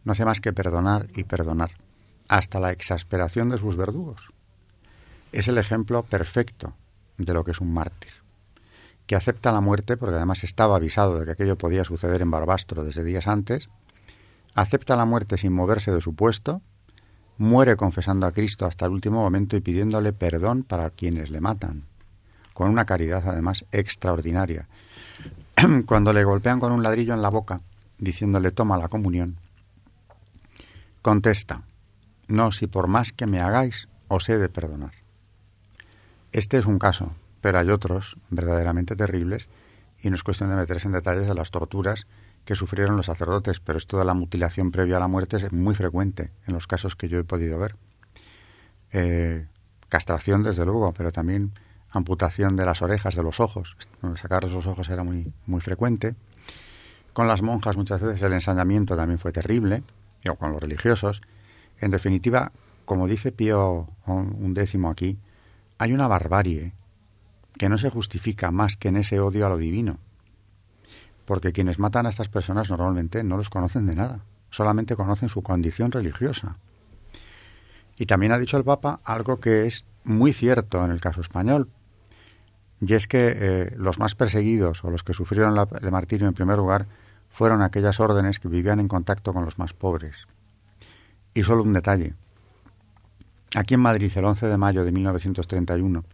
no 0.04 0.12
hace 0.12 0.24
más 0.24 0.40
que 0.40 0.54
perdonar 0.54 1.08
y 1.14 1.24
perdonar 1.24 1.72
hasta 2.30 2.60
la 2.60 2.70
exasperación 2.70 3.50
de 3.50 3.58
sus 3.58 3.76
verdugos. 3.76 4.32
Es 5.32 5.48
el 5.48 5.58
ejemplo 5.58 6.04
perfecto 6.04 6.74
de 7.18 7.34
lo 7.34 7.42
que 7.42 7.50
es 7.50 7.60
un 7.60 7.74
mártir, 7.74 8.12
que 9.08 9.16
acepta 9.16 9.50
la 9.50 9.60
muerte 9.60 9.96
porque 9.96 10.14
además 10.14 10.44
estaba 10.44 10.76
avisado 10.76 11.18
de 11.18 11.24
que 11.24 11.32
aquello 11.32 11.58
podía 11.58 11.82
suceder 11.82 12.22
en 12.22 12.30
Barbastro 12.30 12.84
desde 12.84 13.02
días 13.02 13.26
antes, 13.26 13.68
acepta 14.54 14.94
la 14.94 15.06
muerte 15.06 15.38
sin 15.38 15.52
moverse 15.52 15.90
de 15.90 16.00
su 16.00 16.14
puesto, 16.14 16.62
muere 17.36 17.74
confesando 17.74 18.26
a 18.26 18.32
Cristo 18.32 18.64
hasta 18.64 18.86
el 18.86 18.92
último 18.92 19.22
momento 19.22 19.56
y 19.56 19.60
pidiéndole 19.60 20.12
perdón 20.12 20.62
para 20.62 20.90
quienes 20.90 21.30
le 21.30 21.40
matan, 21.40 21.82
con 22.54 22.70
una 22.70 22.84
caridad 22.84 23.24
además 23.26 23.64
extraordinaria. 23.72 24.68
Cuando 25.84 26.12
le 26.12 26.22
golpean 26.22 26.60
con 26.60 26.70
un 26.70 26.84
ladrillo 26.84 27.12
en 27.12 27.22
la 27.22 27.28
boca, 27.28 27.60
diciéndole 27.98 28.52
toma 28.52 28.78
la 28.78 28.86
comunión, 28.86 29.34
contesta, 31.02 31.64
no 32.30 32.52
si 32.52 32.66
por 32.66 32.86
más 32.86 33.12
que 33.12 33.26
me 33.26 33.40
hagáis 33.40 33.88
os 34.08 34.28
he 34.28 34.38
de 34.38 34.48
perdonar. 34.48 34.92
Este 36.32 36.58
es 36.58 36.66
un 36.66 36.78
caso, 36.78 37.12
pero 37.40 37.58
hay 37.58 37.70
otros 37.70 38.16
verdaderamente 38.30 38.96
terribles 38.96 39.48
y 40.00 40.10
no 40.10 40.14
es 40.14 40.22
cuestión 40.22 40.50
de 40.50 40.56
meterse 40.56 40.88
en 40.88 40.92
detalles 40.92 41.28
de 41.28 41.34
las 41.34 41.50
torturas 41.50 42.06
que 42.44 42.54
sufrieron 42.54 42.96
los 42.96 43.06
sacerdotes, 43.06 43.60
pero 43.60 43.78
esto 43.78 43.98
de 43.98 44.04
la 44.04 44.14
mutilación 44.14 44.70
previa 44.70 44.96
a 44.96 45.00
la 45.00 45.08
muerte 45.08 45.36
es 45.36 45.52
muy 45.52 45.74
frecuente 45.74 46.30
en 46.46 46.54
los 46.54 46.66
casos 46.66 46.96
que 46.96 47.08
yo 47.08 47.18
he 47.18 47.24
podido 47.24 47.58
ver. 47.58 47.76
Eh, 48.92 49.46
castración, 49.88 50.42
desde 50.42 50.64
luego, 50.64 50.92
pero 50.92 51.12
también 51.12 51.52
amputación 51.90 52.56
de 52.56 52.64
las 52.64 52.82
orejas, 52.82 53.14
de 53.14 53.22
los 53.22 53.40
ojos. 53.40 53.76
Sacar 54.16 54.44
los 54.44 54.66
ojos 54.66 54.88
era 54.88 55.04
muy, 55.04 55.32
muy 55.46 55.60
frecuente. 55.60 56.14
Con 57.12 57.28
las 57.28 57.42
monjas 57.42 57.76
muchas 57.76 58.00
veces 58.00 58.22
el 58.22 58.32
ensañamiento 58.32 58.96
también 58.96 59.18
fue 59.18 59.32
terrible, 59.32 59.82
o 60.28 60.36
con 60.36 60.52
los 60.52 60.60
religiosos. 60.60 61.22
En 61.80 61.90
definitiva, 61.90 62.52
como 62.84 63.08
dice 63.08 63.32
Pío 63.32 63.88
un 64.06 64.54
décimo 64.54 64.90
aquí, 64.90 65.18
hay 65.78 65.92
una 65.92 66.08
barbarie 66.08 66.72
que 67.58 67.68
no 67.68 67.78
se 67.78 67.90
justifica 67.90 68.50
más 68.50 68.76
que 68.76 68.88
en 68.88 68.96
ese 68.96 69.20
odio 69.20 69.46
a 69.46 69.48
lo 69.48 69.56
divino. 69.56 69.98
Porque 71.24 71.52
quienes 71.52 71.78
matan 71.78 72.06
a 72.06 72.08
estas 72.10 72.28
personas 72.28 72.70
normalmente 72.70 73.24
no 73.24 73.36
los 73.36 73.50
conocen 73.50 73.86
de 73.86 73.94
nada, 73.94 74.20
solamente 74.50 74.96
conocen 74.96 75.28
su 75.28 75.42
condición 75.42 75.92
religiosa. 75.92 76.56
Y 77.96 78.06
también 78.06 78.32
ha 78.32 78.38
dicho 78.38 78.56
el 78.56 78.64
Papa 78.64 79.00
algo 79.04 79.40
que 79.40 79.66
es 79.66 79.84
muy 80.04 80.32
cierto 80.32 80.84
en 80.84 80.90
el 80.90 81.00
caso 81.00 81.20
español, 81.20 81.68
y 82.80 82.94
es 82.94 83.06
que 83.06 83.36
eh, 83.36 83.74
los 83.76 83.98
más 83.98 84.14
perseguidos 84.14 84.82
o 84.84 84.90
los 84.90 85.02
que 85.02 85.12
sufrieron 85.12 85.56
el 85.58 85.90
martirio 85.90 86.26
en 86.26 86.34
primer 86.34 86.56
lugar 86.56 86.86
fueron 87.28 87.62
aquellas 87.62 88.00
órdenes 88.00 88.38
que 88.38 88.48
vivían 88.48 88.80
en 88.80 88.88
contacto 88.88 89.32
con 89.32 89.44
los 89.44 89.58
más 89.58 89.74
pobres. 89.74 90.26
Y 91.34 91.42
solo 91.42 91.62
un 91.62 91.72
detalle. 91.72 92.14
Aquí 93.54 93.74
en 93.74 93.80
Madrid, 93.80 94.12
el 94.14 94.24
11 94.24 94.46
de 94.46 94.56
mayo 94.56 94.84
de 94.84 94.92
1931, 94.92 96.04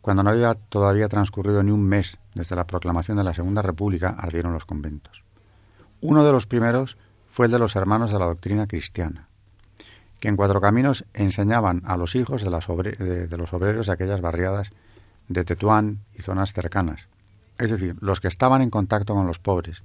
cuando 0.00 0.22
no 0.22 0.30
había 0.30 0.54
todavía 0.54 1.08
transcurrido 1.08 1.62
ni 1.62 1.70
un 1.70 1.82
mes 1.82 2.18
desde 2.34 2.56
la 2.56 2.66
proclamación 2.66 3.16
de 3.16 3.24
la 3.24 3.34
Segunda 3.34 3.62
República, 3.62 4.14
ardieron 4.18 4.52
los 4.52 4.64
conventos. 4.64 5.22
Uno 6.00 6.24
de 6.24 6.32
los 6.32 6.46
primeros 6.46 6.96
fue 7.28 7.46
el 7.46 7.52
de 7.52 7.58
los 7.58 7.76
hermanos 7.76 8.12
de 8.12 8.18
la 8.18 8.26
doctrina 8.26 8.66
cristiana, 8.66 9.28
que 10.20 10.28
en 10.28 10.36
Cuatro 10.36 10.60
Caminos 10.60 11.04
enseñaban 11.14 11.82
a 11.84 11.96
los 11.96 12.14
hijos 12.14 12.42
de, 12.42 13.26
de 13.26 13.36
los 13.36 13.52
obreros 13.52 13.86
de 13.86 13.92
aquellas 13.92 14.20
barriadas 14.20 14.70
de 15.28 15.44
Tetuán 15.44 16.00
y 16.14 16.22
zonas 16.22 16.52
cercanas, 16.52 17.08
es 17.58 17.70
decir, 17.70 17.96
los 18.00 18.20
que 18.20 18.28
estaban 18.28 18.62
en 18.62 18.70
contacto 18.70 19.14
con 19.14 19.26
los 19.26 19.38
pobres, 19.38 19.82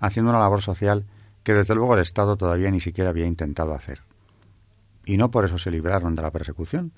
haciendo 0.00 0.30
una 0.30 0.40
labor 0.40 0.62
social 0.62 1.04
que 1.44 1.54
desde 1.54 1.74
luego 1.74 1.94
el 1.94 2.00
Estado 2.00 2.36
todavía 2.36 2.70
ni 2.70 2.80
siquiera 2.80 3.10
había 3.10 3.26
intentado 3.26 3.74
hacer. 3.74 4.00
Y 5.04 5.18
no 5.18 5.30
por 5.30 5.44
eso 5.44 5.58
se 5.58 5.70
libraron 5.70 6.16
de 6.16 6.22
la 6.22 6.32
persecución. 6.32 6.92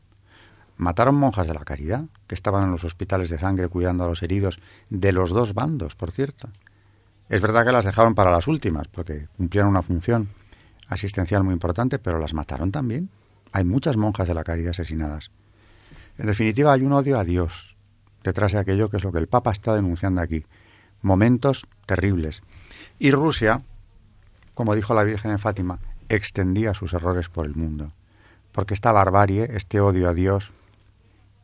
Mataron 0.77 1.17
monjas 1.17 1.47
de 1.47 1.55
la 1.55 1.65
caridad, 1.65 2.05
que 2.27 2.35
estaban 2.35 2.65
en 2.65 2.71
los 2.71 2.85
hospitales 2.85 3.29
de 3.29 3.39
sangre 3.39 3.69
cuidando 3.69 4.05
a 4.05 4.09
los 4.09 4.23
heridos, 4.23 4.61
de 4.89 5.13
los 5.13 5.31
dos 5.31 5.53
bandos, 5.53 5.97
por 5.97 6.13
cierto. 6.13 6.49
Es 7.29 7.41
verdad 7.41 7.67
que 7.67 7.73
las 7.73 7.85
dejaron 7.85 8.15
para 8.15 8.31
las 8.31 8.47
últimas, 8.47 8.87
porque 8.89 9.27
cumplían 9.37 9.67
una 9.67 9.83
función 9.83 10.29
asistencial 10.89 11.43
muy 11.43 11.55
importante, 11.55 11.99
pero 11.99 12.19
las 12.21 12.35
mataron 12.35 12.71
también. 12.71 13.11
Hay 13.53 13.65
muchas 13.65 13.97
monjas 13.97 14.29
de 14.29 14.35
la 14.35 14.45
caridad 14.45 14.71
asesinadas. 14.71 15.31
En 16.19 16.27
definitiva, 16.27 16.73
hay 16.73 16.83
un 16.83 16.93
odio 16.93 17.19
a 17.19 17.25
Dios 17.25 17.77
detrás 18.23 18.53
de 18.53 18.59
aquello 18.59 18.89
que 18.89 18.99
es 18.99 19.05
lo 19.05 19.13
que 19.13 19.19
el 19.19 19.29
Papa 19.29 19.51
está 19.51 19.75
denunciando 19.75 20.21
aquí. 20.21 20.45
Momentos 21.03 21.67
terribles. 21.87 22.43
Y 22.99 23.11
Rusia, 23.11 23.63
como 24.57 24.75
dijo 24.75 24.95
la 24.95 25.05
Virgen 25.05 25.33
en 25.33 25.39
Fátima, 25.39 25.81
extendía 26.09 26.73
sus 26.73 26.95
errores 26.95 27.29
por 27.29 27.45
el 27.45 27.55
mundo. 27.55 27.93
Porque 28.53 28.73
esta 28.73 28.91
barbarie, 28.91 29.51
este 29.53 29.81
odio 29.81 30.09
a 30.09 30.15
Dios, 30.15 30.51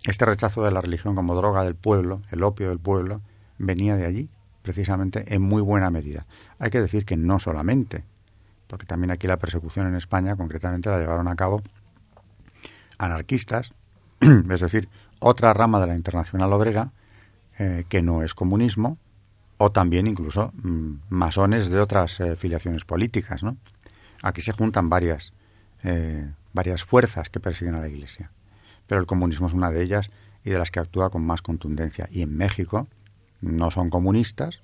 Este 0.05 0.25
rechazo 0.25 0.65
de 0.65 0.73
la 0.73 0.81
religión 0.81 1.15
como 1.15 1.37
droga 1.37 1.63
del 1.63 1.77
pueblo, 1.77 2.23
el 2.31 2.43
opio 2.43 2.71
del 2.71 2.81
pueblo, 2.81 3.21
venía 3.59 3.95
de 3.97 4.07
allí, 4.07 4.29
precisamente 4.63 5.33
en 5.33 5.43
muy 5.43 5.61
buena 5.61 5.91
medida. 5.91 6.27
Hay 6.59 6.71
que 6.71 6.81
decir 6.81 7.05
que 7.05 7.17
no 7.17 7.39
solamente, 7.39 8.03
porque 8.67 8.87
también 8.87 9.11
aquí 9.11 9.29
la 9.29 9.37
persecución 9.37 9.87
en 9.87 9.95
España 9.95 10.35
concretamente 10.35 10.91
la 10.91 10.99
llevaron 10.99 11.29
a 11.29 11.37
cabo 11.37 11.63
anarquistas, 12.99 13.75
es 14.21 14.61
decir, 14.61 14.89
otra 15.21 15.53
rama 15.53 15.81
de 15.81 15.87
la 15.87 15.97
internacional 15.97 16.53
obrera 16.53 16.91
eh, 17.59 17.85
que 17.89 18.03
no 18.03 18.23
es 18.23 18.35
comunismo, 18.35 18.97
o 19.63 19.71
también 19.71 20.07
incluso 20.07 20.53
mm, 20.63 20.95
masones 21.09 21.69
de 21.69 21.81
otras 21.81 22.19
eh, 22.21 22.35
filiaciones 22.37 22.85
políticas. 22.85 23.43
¿no? 23.43 23.57
Aquí 24.23 24.41
se 24.41 24.53
juntan 24.53 24.89
varias, 24.89 25.33
eh, 25.85 26.29
varias 26.53 26.83
fuerzas 26.83 27.29
que 27.31 27.39
persiguen 27.39 27.75
a 27.77 27.81
la 27.81 27.89
Iglesia, 27.89 28.33
pero 28.87 29.01
el 29.01 29.07
comunismo 29.07 29.47
es 29.47 29.53
una 29.53 29.71
de 29.71 29.83
ellas 29.83 30.11
y 30.45 30.51
de 30.51 30.59
las 30.59 30.71
que 30.71 30.81
actúa 30.81 31.11
con 31.11 31.25
más 31.25 31.43
contundencia. 31.43 32.09
Y 32.11 32.23
en 32.23 32.37
México 32.37 32.89
no 33.41 33.71
son 33.71 33.91
comunistas, 33.91 34.63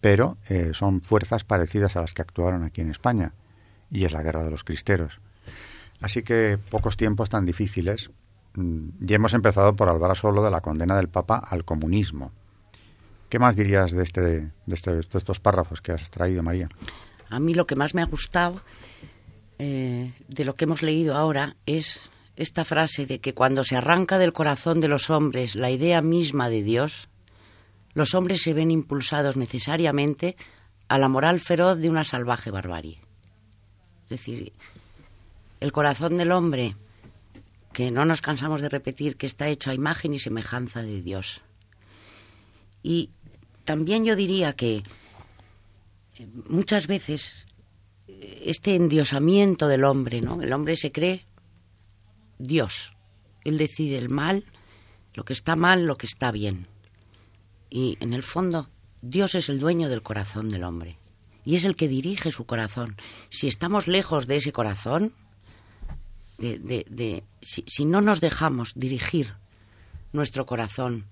pero 0.00 0.36
son 0.72 1.00
fuerzas 1.00 1.44
parecidas 1.44 1.96
a 1.96 2.00
las 2.00 2.12
que 2.12 2.22
actuaron 2.22 2.64
aquí 2.64 2.80
en 2.80 2.90
España, 2.90 3.32
y 3.90 4.04
es 4.04 4.12
la 4.12 4.22
guerra 4.22 4.44
de 4.44 4.50
los 4.50 4.62
cristeros. 4.62 5.20
Así 6.00 6.22
que 6.22 6.58
pocos 6.70 6.96
tiempos 6.96 7.30
tan 7.30 7.46
difíciles 7.46 8.10
Mm, 8.56 8.88
y 9.06 9.14
hemos 9.14 9.34
empezado 9.34 9.76
por 9.76 9.88
hablar 9.88 10.16
solo 10.16 10.42
de 10.42 10.50
la 10.50 10.60
condena 10.60 10.96
del 10.96 11.08
Papa 11.08 11.36
al 11.36 11.64
comunismo. 11.64 12.32
¿Qué 13.28 13.38
más 13.38 13.56
dirías 13.56 13.92
de, 13.92 14.02
este, 14.02 14.20
de, 14.20 14.50
este, 14.68 14.98
estos 14.98 15.40
párrafos 15.40 15.80
que 15.80 15.92
has 15.92 16.10
traído, 16.10 16.42
María? 16.42 16.68
A 17.28 17.40
mí 17.40 17.54
lo 17.54 17.66
que 17.66 17.76
más 17.76 17.94
me 17.94 18.02
ha 18.02 18.06
gustado 18.06 18.60
eh, 19.58 20.12
de 20.28 20.44
lo 20.44 20.54
que 20.54 20.64
hemos 20.64 20.82
leído 20.82 21.16
ahora 21.16 21.56
es 21.66 22.10
esta 22.36 22.64
frase 22.64 23.06
de 23.06 23.20
que 23.20 23.34
cuando 23.34 23.64
se 23.64 23.76
arranca 23.76 24.18
del 24.18 24.32
corazón 24.32 24.80
de 24.80 24.88
los 24.88 25.10
hombres 25.10 25.56
la 25.56 25.70
idea 25.70 26.02
misma 26.02 26.50
de 26.50 26.62
Dios, 26.62 27.08
los 27.94 28.14
hombres 28.14 28.42
se 28.42 28.52
ven 28.52 28.70
impulsados 28.70 29.36
necesariamente 29.36 30.36
a 30.88 30.98
la 30.98 31.08
moral 31.08 31.40
feroz 31.40 31.78
de 31.78 31.88
una 31.88 32.04
salvaje 32.04 32.50
barbarie. 32.50 33.00
Es 34.04 34.10
decir, 34.10 34.52
el 35.60 35.72
corazón 35.72 36.16
del 36.18 36.30
hombre 36.30 36.76
que 37.72 37.90
no 37.90 38.04
nos 38.04 38.22
cansamos 38.22 38.62
de 38.62 38.68
repetir 38.68 39.16
que 39.16 39.26
está 39.26 39.48
hecho 39.48 39.70
a 39.70 39.74
imagen 39.74 40.14
y 40.14 40.18
semejanza 40.18 40.82
de 40.82 41.02
Dios. 41.02 41.42
Y 42.82 43.10
también 43.66 44.06
yo 44.06 44.16
diría 44.16 44.54
que 44.54 44.76
eh, 46.18 46.26
muchas 46.48 46.86
veces 46.86 47.46
eh, 48.08 48.44
este 48.46 48.74
endiosamiento 48.74 49.68
del 49.68 49.84
hombre, 49.84 50.22
¿no? 50.22 50.40
El 50.40 50.52
hombre 50.54 50.76
se 50.76 50.92
cree 50.92 51.26
Dios. 52.38 52.92
Él 53.44 53.58
decide 53.58 53.98
el 53.98 54.08
mal, 54.08 54.44
lo 55.12 55.24
que 55.24 55.34
está 55.34 55.56
mal, 55.56 55.86
lo 55.86 55.96
que 55.96 56.06
está 56.06 56.30
bien. 56.30 56.66
Y 57.68 57.98
en 58.00 58.12
el 58.12 58.22
fondo, 58.22 58.68
Dios 59.02 59.34
es 59.34 59.48
el 59.48 59.60
dueño 59.60 59.88
del 59.88 60.02
corazón 60.02 60.48
del 60.48 60.64
hombre. 60.64 60.98
Y 61.44 61.54
es 61.56 61.64
el 61.64 61.76
que 61.76 61.88
dirige 61.88 62.32
su 62.32 62.44
corazón. 62.44 62.96
Si 63.30 63.46
estamos 63.46 63.86
lejos 63.86 64.26
de 64.26 64.36
ese 64.36 64.52
corazón, 64.52 65.12
de, 66.38 67.24
si, 67.40 67.84
no 67.84 68.00
nos 68.00 68.20
dejamos 68.20 68.72
dirigir 68.74 69.34
nuestro 70.12 70.44
corazón 70.44 71.06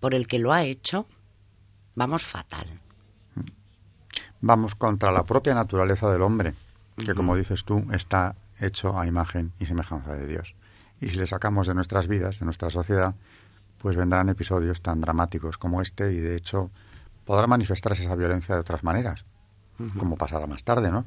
por 0.00 0.14
el 0.14 0.26
que 0.26 0.38
lo 0.38 0.52
ha 0.52 0.64
hecho, 0.64 1.06
vamos 1.94 2.24
fatal. 2.24 2.66
Vamos 4.40 4.74
contra 4.74 5.12
la 5.12 5.22
propia 5.22 5.54
naturaleza 5.54 6.10
del 6.10 6.22
hombre, 6.22 6.54
que 6.96 7.14
como 7.14 7.36
dices 7.36 7.64
tú, 7.64 7.86
está 7.92 8.34
hecho 8.60 8.98
a 8.98 9.06
imagen 9.06 9.52
y 9.58 9.66
semejanza 9.66 10.14
de 10.14 10.26
Dios. 10.26 10.54
Y 11.00 11.08
si 11.08 11.16
le 11.16 11.26
sacamos 11.26 11.66
de 11.66 11.74
nuestras 11.74 12.08
vidas, 12.08 12.40
de 12.40 12.44
nuestra 12.44 12.70
sociedad, 12.70 13.14
pues 13.78 13.96
vendrán 13.96 14.28
episodios 14.28 14.80
tan 14.80 15.00
dramáticos 15.00 15.58
como 15.58 15.82
este 15.82 16.12
y 16.12 16.18
de 16.18 16.36
hecho 16.36 16.70
podrá 17.24 17.46
manifestarse 17.46 18.04
esa 18.04 18.14
violencia 18.14 18.54
de 18.54 18.60
otras 18.60 18.84
maneras, 18.84 19.24
como 19.98 20.16
pasará 20.16 20.46
más 20.46 20.64
tarde, 20.64 20.90
¿no? 20.90 21.04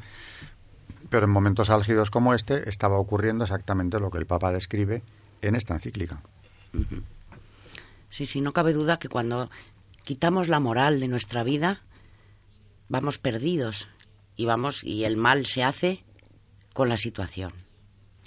Pero 1.09 1.25
en 1.25 1.31
momentos 1.31 1.69
álgidos 1.69 2.11
como 2.11 2.33
este 2.33 2.69
estaba 2.69 2.97
ocurriendo 2.97 3.43
exactamente 3.43 3.99
lo 3.99 4.11
que 4.11 4.17
el 4.17 4.25
Papa 4.25 4.51
describe 4.51 5.03
en 5.41 5.55
esta 5.55 5.73
encíclica. 5.73 6.21
Sí, 8.09 8.25
sí, 8.25 8.41
no 8.41 8.53
cabe 8.53 8.73
duda 8.73 8.97
que 8.97 9.09
cuando 9.09 9.49
quitamos 10.05 10.47
la 10.47 10.59
moral 10.59 10.99
de 10.99 11.07
nuestra 11.07 11.43
vida, 11.43 11.81
vamos 12.87 13.17
perdidos 13.17 13.89
y 14.35 14.45
vamos 14.45 14.83
y 14.83 15.03
el 15.03 15.17
mal 15.17 15.45
se 15.45 15.63
hace 15.63 16.05
con 16.73 16.87
la 16.87 16.97
situación. 16.97 17.51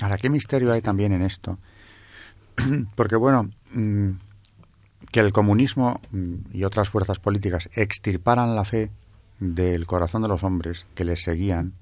Ahora, 0.00 0.18
qué 0.18 0.28
misterio 0.28 0.72
hay 0.72 0.82
también 0.82 1.12
en 1.12 1.22
esto. 1.22 1.58
Porque 2.94 3.16
bueno, 3.16 3.50
mm, 3.72 4.10
que 5.12 5.20
el 5.20 5.32
comunismo 5.32 6.00
mm, 6.10 6.34
y 6.52 6.64
otras 6.64 6.90
fuerzas 6.90 7.20
políticas 7.20 7.68
extirparan 7.72 8.54
la 8.54 8.64
fe 8.64 8.90
del 9.38 9.86
corazón 9.86 10.22
de 10.22 10.28
los 10.28 10.42
hombres 10.42 10.86
que 10.94 11.04
les 11.04 11.22
seguían, 11.22 11.74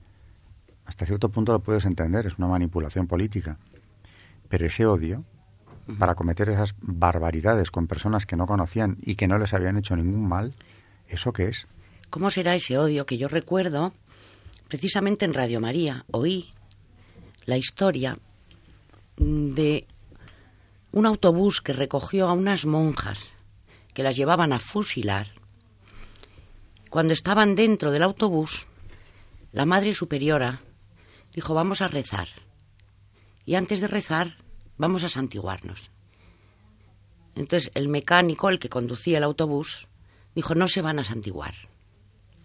hasta 0.85 1.07
cierto 1.07 1.31
punto 1.31 1.53
lo 1.53 1.61
puedes 1.61 1.85
entender, 1.85 2.27
es 2.27 2.39
una 2.39 2.49
manipulación 2.49 3.07
política. 3.07 3.59
Pero 4.49 4.67
ese 4.67 4.87
odio, 4.87 5.25
para 5.99 6.15
cometer 6.15 6.49
esas 6.49 6.75
barbaridades 6.81 7.71
con 7.71 7.87
personas 7.87 8.27
que 8.27 8.37
no 8.37 8.47
conocían 8.47 8.99
y 9.03 9.15
que 9.15 9.29
no 9.29 9.39
les 9.39 9.55
habían 9.55 9.79
hecho 9.79 9.97
ningún 9.97 10.29
mal, 10.29 10.55
¿eso 11.09 11.33
qué 11.33 11.49
es? 11.49 11.67
¿Cómo 12.11 12.31
será 12.31 12.55
ese 12.55 12.79
odio 12.79 13.07
que 13.07 13.19
yo 13.19 13.29
recuerdo? 13.29 13.93
Precisamente 14.69 15.25
en 15.25 15.35
Radio 15.35 15.61
María 15.61 16.05
oí 16.11 16.53
la 17.45 17.57
historia 17.57 18.19
de 19.17 19.87
un 20.93 21.07
autobús 21.07 21.61
que 21.61 21.73
recogió 21.73 22.29
a 22.29 22.33
unas 22.33 22.67
monjas 22.67 23.31
que 23.95 24.03
las 24.03 24.17
llevaban 24.17 24.53
a 24.53 24.59
fusilar. 24.59 25.29
Cuando 26.91 27.13
estaban 27.13 27.55
dentro 27.55 27.91
del 27.91 28.03
autobús, 28.03 28.67
la 29.53 29.65
Madre 29.65 29.95
Superiora 29.95 30.61
dijo, 31.35 31.55
vamos 31.55 31.81
a 31.81 31.89
rezar. 31.89 32.29
Y 33.45 33.55
antes 33.55 33.81
de 33.81 33.89
rezar, 33.89 34.37
vamos 34.79 35.05
a 35.05 35.09
santiguarnos. 35.09 35.91
Entonces 37.35 37.71
el 37.75 37.89
mecánico, 37.89 38.49
el 38.49 38.59
que 38.59 38.69
conducía 38.69 39.19
el 39.19 39.25
autobús, 39.25 39.89
dijo, 40.35 40.55
no 40.55 40.69
se 40.69 40.83
van 40.83 40.99
a 40.99 41.05
santiguar. 41.05 41.55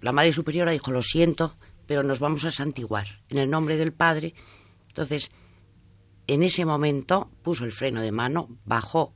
La 0.01 0.11
Madre 0.11 0.33
Superiora 0.33 0.71
dijo, 0.71 0.91
lo 0.91 1.01
siento, 1.01 1.53
pero 1.85 2.03
nos 2.03 2.19
vamos 2.19 2.45
a 2.45 2.51
santiguar 2.51 3.21
en 3.29 3.37
el 3.37 3.49
nombre 3.49 3.77
del 3.77 3.93
Padre. 3.93 4.33
Entonces, 4.87 5.31
en 6.27 6.43
ese 6.43 6.65
momento 6.65 7.29
puso 7.43 7.65
el 7.65 7.71
freno 7.71 8.01
de 8.01 8.11
mano, 8.11 8.49
bajó, 8.65 9.13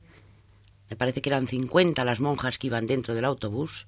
me 0.88 0.96
parece 0.96 1.20
que 1.20 1.30
eran 1.30 1.46
50 1.46 2.04
las 2.04 2.20
monjas 2.20 2.58
que 2.58 2.68
iban 2.68 2.86
dentro 2.86 3.14
del 3.14 3.24
autobús, 3.24 3.86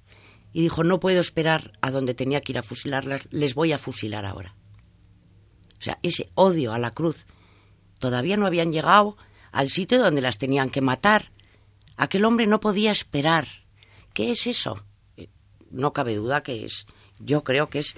y 0.52 0.62
dijo, 0.62 0.82
no 0.82 0.98
puedo 0.98 1.20
esperar 1.20 1.72
a 1.80 1.90
donde 1.90 2.14
tenía 2.14 2.40
que 2.40 2.52
ir 2.52 2.58
a 2.58 2.62
fusilarlas, 2.62 3.28
les 3.30 3.54
voy 3.54 3.72
a 3.72 3.78
fusilar 3.78 4.24
ahora. 4.24 4.56
O 5.78 5.82
sea, 5.82 5.98
ese 6.02 6.30
odio 6.34 6.72
a 6.72 6.78
la 6.78 6.92
cruz. 6.92 7.26
Todavía 7.98 8.36
no 8.36 8.46
habían 8.46 8.72
llegado 8.72 9.16
al 9.52 9.70
sitio 9.70 9.98
donde 9.98 10.20
las 10.20 10.38
tenían 10.38 10.70
que 10.70 10.80
matar. 10.80 11.30
Aquel 11.96 12.24
hombre 12.24 12.46
no 12.46 12.60
podía 12.60 12.90
esperar. 12.90 13.46
¿Qué 14.12 14.30
es 14.30 14.46
eso? 14.46 14.84
Eh, 15.16 15.28
no 15.70 15.92
cabe 15.92 16.16
duda 16.16 16.42
que 16.42 16.64
es, 16.64 16.86
yo 17.18 17.44
creo 17.44 17.68
que 17.68 17.80
es 17.80 17.94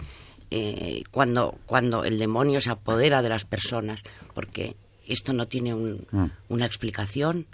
eh, 0.50 1.02
cuando, 1.10 1.58
cuando 1.66 2.04
el 2.04 2.18
demonio 2.18 2.60
se 2.60 2.70
apodera 2.70 3.22
de 3.22 3.28
las 3.28 3.44
personas, 3.44 4.02
porque 4.34 4.76
esto 5.06 5.32
no 5.32 5.48
tiene 5.48 5.74
mm. 5.74 6.30
una 6.48 6.66
explicación. 6.66 7.46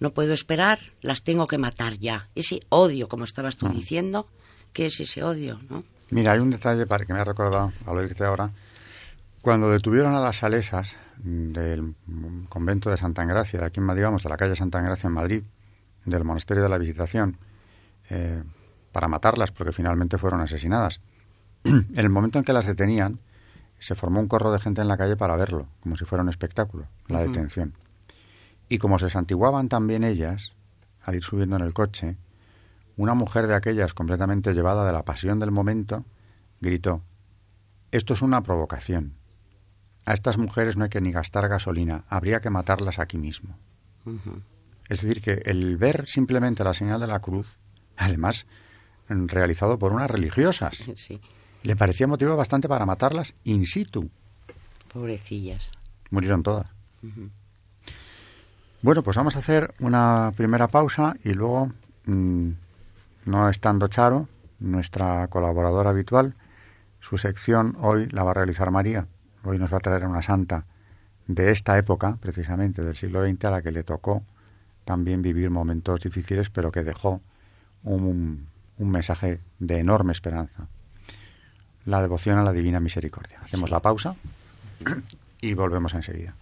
No 0.00 0.12
puedo 0.12 0.32
esperar, 0.32 0.80
las 1.00 1.22
tengo 1.22 1.46
que 1.46 1.58
matar 1.58 1.98
ya. 1.98 2.28
Ese 2.34 2.60
odio, 2.68 3.08
como 3.08 3.24
estabas 3.24 3.56
tú 3.56 3.66
mm. 3.66 3.72
diciendo, 3.72 4.26
¿qué 4.72 4.86
es 4.86 4.98
ese 5.00 5.22
odio? 5.22 5.60
¿no? 5.68 5.84
Mira, 6.10 6.32
hay 6.32 6.40
un 6.40 6.50
detalle 6.50 6.86
para 6.86 7.04
que 7.04 7.12
me 7.12 7.20
ha 7.20 7.24
recordado 7.24 7.72
al 7.86 7.96
oírte 7.96 8.24
ahora. 8.24 8.50
Cuando 9.40 9.70
detuvieron 9.70 10.14
a 10.14 10.20
las 10.20 10.38
salesas 10.38 10.96
del 11.24 11.94
convento 12.50 12.90
de 12.90 12.98
Santa 12.98 13.22
Engracia, 13.22 13.58
de 13.58 13.66
aquí 13.66 13.80
en 13.80 13.86
Madrid, 13.86 14.04
de 14.04 14.28
la 14.28 14.36
calle 14.36 14.54
Santa 14.54 14.78
Engracia 14.78 15.08
en 15.08 15.14
Madrid, 15.14 15.42
del 16.04 16.22
monasterio 16.22 16.62
de 16.62 16.68
la 16.68 16.76
Visitación, 16.76 17.38
eh, 18.10 18.42
para 18.92 19.08
matarlas, 19.08 19.50
porque 19.50 19.72
finalmente 19.72 20.18
fueron 20.18 20.42
asesinadas. 20.42 21.00
en 21.64 21.86
el 21.94 22.10
momento 22.10 22.38
en 22.38 22.44
que 22.44 22.52
las 22.52 22.66
detenían, 22.66 23.20
se 23.78 23.94
formó 23.94 24.20
un 24.20 24.28
corro 24.28 24.52
de 24.52 24.58
gente 24.58 24.82
en 24.82 24.88
la 24.88 24.98
calle 24.98 25.16
para 25.16 25.34
verlo, 25.36 25.66
como 25.80 25.96
si 25.96 26.04
fuera 26.04 26.22
un 26.22 26.28
espectáculo, 26.28 26.86
la 27.08 27.20
detención. 27.20 27.74
Y 28.68 28.78
como 28.78 28.98
se 28.98 29.08
santiguaban 29.08 29.68
también 29.68 30.04
ellas, 30.04 30.52
al 31.02 31.16
ir 31.16 31.22
subiendo 31.22 31.56
en 31.56 31.62
el 31.62 31.72
coche, 31.72 32.16
una 32.96 33.14
mujer 33.14 33.46
de 33.46 33.54
aquellas 33.54 33.94
completamente 33.94 34.52
llevada 34.52 34.86
de 34.86 34.92
la 34.92 35.04
pasión 35.04 35.38
del 35.38 35.50
momento, 35.50 36.04
gritó, 36.60 37.02
esto 37.92 38.12
es 38.12 38.22
una 38.22 38.42
provocación. 38.42 39.14
A 40.04 40.12
estas 40.12 40.38
mujeres 40.38 40.76
no 40.76 40.84
hay 40.84 40.90
que 40.90 41.00
ni 41.00 41.12
gastar 41.12 41.48
gasolina, 41.48 42.04
habría 42.08 42.40
que 42.40 42.50
matarlas 42.50 42.98
aquí 42.98 43.18
mismo. 43.18 43.56
Es 44.88 45.00
decir, 45.00 45.22
que 45.22 45.42
el 45.46 45.76
ver 45.76 46.06
simplemente 46.06 46.62
la 46.62 46.74
señal 46.74 47.00
de 47.00 47.06
la 47.06 47.20
cruz, 47.20 47.58
además 47.96 48.46
realizado 49.08 49.78
por 49.78 49.92
unas 49.92 50.10
religiosas, 50.10 50.84
le 51.62 51.76
parecía 51.76 52.06
motivo 52.06 52.36
bastante 52.36 52.68
para 52.68 52.86
matarlas 52.86 53.34
in 53.44 53.66
situ. 53.66 54.10
Pobrecillas. 54.92 55.70
Murieron 56.10 56.42
todas. 56.42 56.70
Bueno, 58.82 59.02
pues 59.02 59.16
vamos 59.16 59.36
a 59.36 59.38
hacer 59.38 59.74
una 59.80 60.32
primera 60.36 60.68
pausa 60.68 61.16
y 61.24 61.32
luego, 61.32 61.72
mm, 62.04 62.50
no 63.24 63.48
estando 63.48 63.88
Charo, 63.88 64.28
nuestra 64.58 65.26
colaboradora 65.28 65.90
habitual, 65.90 66.34
su 67.00 67.16
sección 67.16 67.76
hoy 67.80 68.08
la 68.10 68.24
va 68.24 68.32
a 68.32 68.34
realizar 68.34 68.70
María. 68.70 69.06
Hoy 69.44 69.58
nos 69.58 69.72
va 69.72 69.78
a 69.78 69.80
traer 69.80 70.06
una 70.06 70.22
santa 70.22 70.64
de 71.26 71.50
esta 71.50 71.76
época, 71.78 72.16
precisamente 72.20 72.82
del 72.82 72.96
siglo 72.96 73.24
XX, 73.24 73.44
a 73.44 73.50
la 73.50 73.62
que 73.62 73.72
le 73.72 73.82
tocó 73.82 74.22
también 74.84 75.22
vivir 75.22 75.50
momentos 75.50 76.00
difíciles, 76.00 76.50
pero 76.50 76.72
que 76.72 76.82
dejó 76.82 77.20
un, 77.82 78.48
un 78.78 78.90
mensaje 78.90 79.40
de 79.58 79.78
enorme 79.78 80.12
esperanza. 80.12 80.68
La 81.84 82.00
devoción 82.00 82.38
a 82.38 82.42
la 82.42 82.52
Divina 82.52 82.80
Misericordia. 82.80 83.38
Hacemos 83.42 83.70
la 83.70 83.80
pausa 83.80 84.16
y 85.40 85.54
volvemos 85.54 85.94
enseguida. 85.94 86.34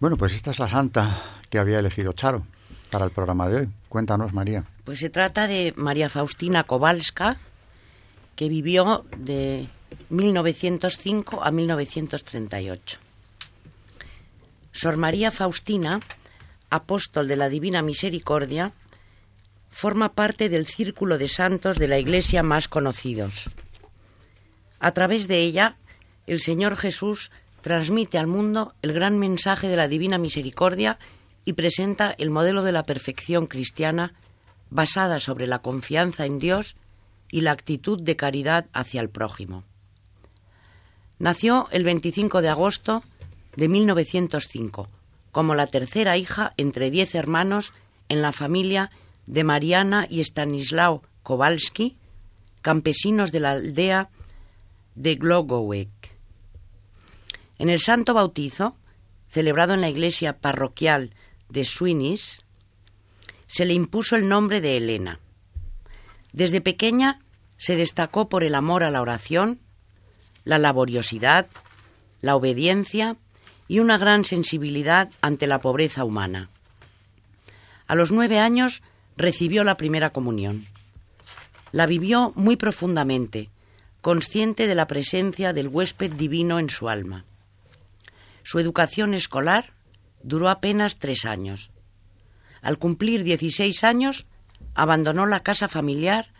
Bueno, 0.00 0.16
pues 0.16 0.32
esta 0.32 0.50
es 0.50 0.58
la 0.58 0.68
santa 0.68 1.22
que 1.50 1.58
había 1.58 1.78
elegido 1.78 2.14
Charo 2.14 2.46
para 2.90 3.04
el 3.04 3.10
programa 3.10 3.48
de 3.50 3.56
hoy. 3.56 3.68
Cuéntanos, 3.90 4.32
María. 4.32 4.64
Pues 4.84 4.98
se 4.98 5.10
trata 5.10 5.46
de 5.46 5.74
María 5.76 6.08
Faustina 6.08 6.64
Kowalska, 6.64 7.36
que 8.34 8.48
vivió 8.48 9.04
de 9.18 9.68
1905 10.08 11.44
a 11.44 11.50
1938. 11.50 12.98
Sor 14.72 14.96
María 14.96 15.30
Faustina, 15.30 16.00
apóstol 16.70 17.28
de 17.28 17.36
la 17.36 17.50
Divina 17.50 17.82
Misericordia, 17.82 18.72
forma 19.70 20.14
parte 20.14 20.48
del 20.48 20.66
círculo 20.66 21.18
de 21.18 21.28
santos 21.28 21.78
de 21.78 21.88
la 21.88 21.98
Iglesia 21.98 22.42
más 22.42 22.68
conocidos. 22.68 23.50
A 24.78 24.92
través 24.92 25.28
de 25.28 25.40
ella, 25.40 25.76
el 26.26 26.40
Señor 26.40 26.76
Jesús 26.76 27.30
transmite 27.60 28.18
al 28.18 28.26
mundo 28.26 28.74
el 28.82 28.92
gran 28.92 29.18
mensaje 29.18 29.68
de 29.68 29.76
la 29.76 29.88
Divina 29.88 30.18
Misericordia 30.18 30.98
y 31.44 31.54
presenta 31.54 32.10
el 32.10 32.30
modelo 32.30 32.62
de 32.62 32.72
la 32.72 32.82
perfección 32.82 33.46
cristiana 33.46 34.14
basada 34.70 35.18
sobre 35.18 35.46
la 35.46 35.60
confianza 35.60 36.26
en 36.26 36.38
Dios 36.38 36.76
y 37.30 37.42
la 37.42 37.52
actitud 37.52 38.00
de 38.00 38.16
caridad 38.16 38.66
hacia 38.72 39.00
el 39.00 39.10
prójimo. 39.10 39.64
Nació 41.18 41.64
el 41.70 41.84
25 41.84 42.40
de 42.40 42.48
agosto 42.48 43.02
de 43.56 43.68
1905 43.68 44.88
como 45.32 45.54
la 45.54 45.66
tercera 45.66 46.16
hija 46.16 46.52
entre 46.56 46.90
diez 46.90 47.14
hermanos 47.14 47.72
en 48.08 48.22
la 48.22 48.32
familia 48.32 48.90
de 49.26 49.44
Mariana 49.44 50.06
y 50.08 50.20
Stanislao 50.20 51.02
Kowalski, 51.22 51.96
campesinos 52.62 53.30
de 53.30 53.40
la 53.40 53.52
aldea 53.52 54.10
de 54.96 55.14
Glogowek. 55.14 55.88
En 57.60 57.68
el 57.68 57.78
santo 57.78 58.14
bautizo, 58.14 58.74
celebrado 59.28 59.74
en 59.74 59.82
la 59.82 59.90
iglesia 59.90 60.38
parroquial 60.38 61.10
de 61.50 61.66
Swinis, 61.66 62.40
se 63.48 63.66
le 63.66 63.74
impuso 63.74 64.16
el 64.16 64.30
nombre 64.30 64.62
de 64.62 64.78
Elena. 64.78 65.20
Desde 66.32 66.62
pequeña 66.62 67.20
se 67.58 67.76
destacó 67.76 68.30
por 68.30 68.44
el 68.44 68.54
amor 68.54 68.82
a 68.82 68.90
la 68.90 69.02
oración, 69.02 69.60
la 70.44 70.56
laboriosidad, 70.56 71.48
la 72.22 72.34
obediencia 72.34 73.18
y 73.68 73.80
una 73.80 73.98
gran 73.98 74.24
sensibilidad 74.24 75.10
ante 75.20 75.46
la 75.46 75.60
pobreza 75.60 76.06
humana. 76.06 76.48
A 77.86 77.94
los 77.94 78.10
nueve 78.10 78.38
años 78.38 78.82
recibió 79.18 79.64
la 79.64 79.76
primera 79.76 80.08
comunión. 80.08 80.64
La 81.72 81.84
vivió 81.84 82.32
muy 82.36 82.56
profundamente, 82.56 83.50
consciente 84.00 84.66
de 84.66 84.74
la 84.74 84.86
presencia 84.86 85.52
del 85.52 85.68
huésped 85.68 86.12
divino 86.12 86.58
en 86.58 86.70
su 86.70 86.88
alma. 86.88 87.26
Su 88.42 88.58
educación 88.58 89.14
escolar 89.14 89.74
duró 90.22 90.48
apenas 90.48 90.98
tres 90.98 91.24
años. 91.24 91.70
Al 92.62 92.78
cumplir 92.78 93.24
16 93.24 93.84
años, 93.84 94.26
abandonó 94.74 95.26
la 95.26 95.40
casa 95.40 95.68
familiar 95.68 96.32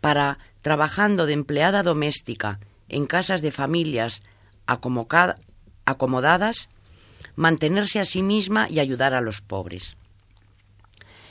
para, 0.00 0.38
trabajando 0.60 1.26
de 1.26 1.32
empleada 1.32 1.82
doméstica 1.82 2.60
en 2.88 3.06
casas 3.06 3.42
de 3.42 3.52
familias 3.52 4.22
acomodadas, 4.66 6.68
mantenerse 7.36 8.00
a 8.00 8.04
sí 8.04 8.22
misma 8.22 8.68
y 8.68 8.80
ayudar 8.80 9.14
a 9.14 9.20
los 9.20 9.40
pobres. 9.40 9.96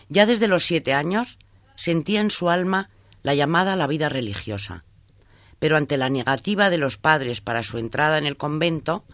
Ya 0.09 0.25
desde 0.25 0.47
los 0.47 0.65
siete 0.65 0.93
años 0.93 1.37
sentía 1.75 2.21
en 2.21 2.31
su 2.31 2.49
alma 2.49 2.89
la 3.23 3.35
llamada 3.35 3.73
a 3.73 3.75
la 3.75 3.87
vida 3.87 4.09
religiosa, 4.09 4.83
pero 5.59 5.77
ante 5.77 5.97
la 5.97 6.09
negativa 6.09 6.69
de 6.69 6.77
los 6.77 6.97
padres 6.97 7.41
para 7.41 7.63
su 7.63 7.77
entrada 7.77 8.17
en 8.17 8.25
el 8.25 8.37
convento, 8.37 9.05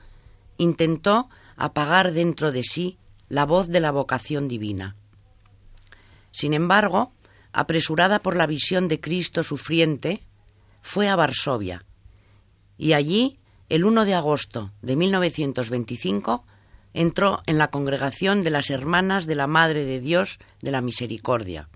intentó 0.58 1.30
apagar 1.56 2.12
dentro 2.12 2.52
de 2.52 2.64
sí 2.64 2.98
la 3.30 3.46
voz 3.46 3.68
de 3.68 3.80
la 3.80 3.92
vocación 3.92 4.48
divina. 4.48 4.96
Sin 6.32 6.54
embargo, 6.54 7.12
apresurada 7.52 8.20
por 8.20 8.36
la 8.36 8.48
visión 8.48 8.88
de 8.88 9.00
Cristo 9.00 9.44
sufriente, 9.44 10.22
fue 10.82 11.10
a 11.10 11.16
Varsovia 11.16 11.84
y 12.78 12.94
allí, 12.94 13.38
el 13.70 13.86
1 13.86 14.06
de 14.06 14.14
agosto 14.14 14.72
de 14.82 14.96
1925, 14.96 16.46
entró 16.94 17.42
en 17.46 17.58
la 17.58 17.70
congregación 17.70 18.44
de 18.44 18.52
las 18.52 18.70
Hermanas 18.70 19.26
de 19.26 19.36
la 19.36 19.48
Madre 19.48 19.84
de 19.84 20.00
Dios 20.00 20.40
de 20.62 20.72
la 20.72 20.82
Misericordia, 20.82 21.70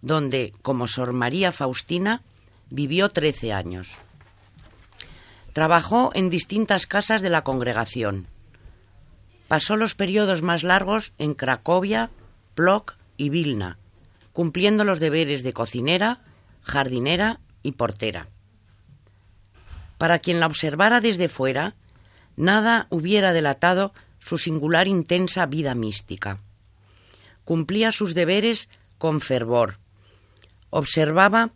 donde, 0.00 0.52
como 0.62 0.86
Sor 0.86 1.12
María 1.12 1.52
Faustina, 1.52 2.22
vivió 2.70 3.10
trece 3.10 3.52
años. 3.52 3.88
Trabajó 5.56 6.10
en 6.12 6.28
distintas 6.28 6.86
casas 6.86 7.22
de 7.22 7.30
la 7.30 7.40
congregación. 7.40 8.28
Pasó 9.48 9.76
los 9.76 9.94
periodos 9.94 10.42
más 10.42 10.62
largos 10.62 11.14
en 11.16 11.32
Cracovia, 11.32 12.10
Plock 12.54 12.98
y 13.16 13.30
Vilna, 13.30 13.78
cumpliendo 14.34 14.84
los 14.84 15.00
deberes 15.00 15.42
de 15.42 15.54
cocinera, 15.54 16.20
jardinera 16.60 17.40
y 17.62 17.72
portera. 17.72 18.28
Para 19.96 20.18
quien 20.18 20.40
la 20.40 20.46
observara 20.46 21.00
desde 21.00 21.30
fuera, 21.30 21.74
nada 22.36 22.86
hubiera 22.90 23.32
delatado 23.32 23.94
su 24.18 24.36
singular 24.36 24.86
intensa 24.86 25.46
vida 25.46 25.74
mística. 25.74 26.38
Cumplía 27.46 27.92
sus 27.92 28.12
deberes 28.12 28.68
con 28.98 29.22
fervor. 29.22 29.78
Observaba 30.68 31.48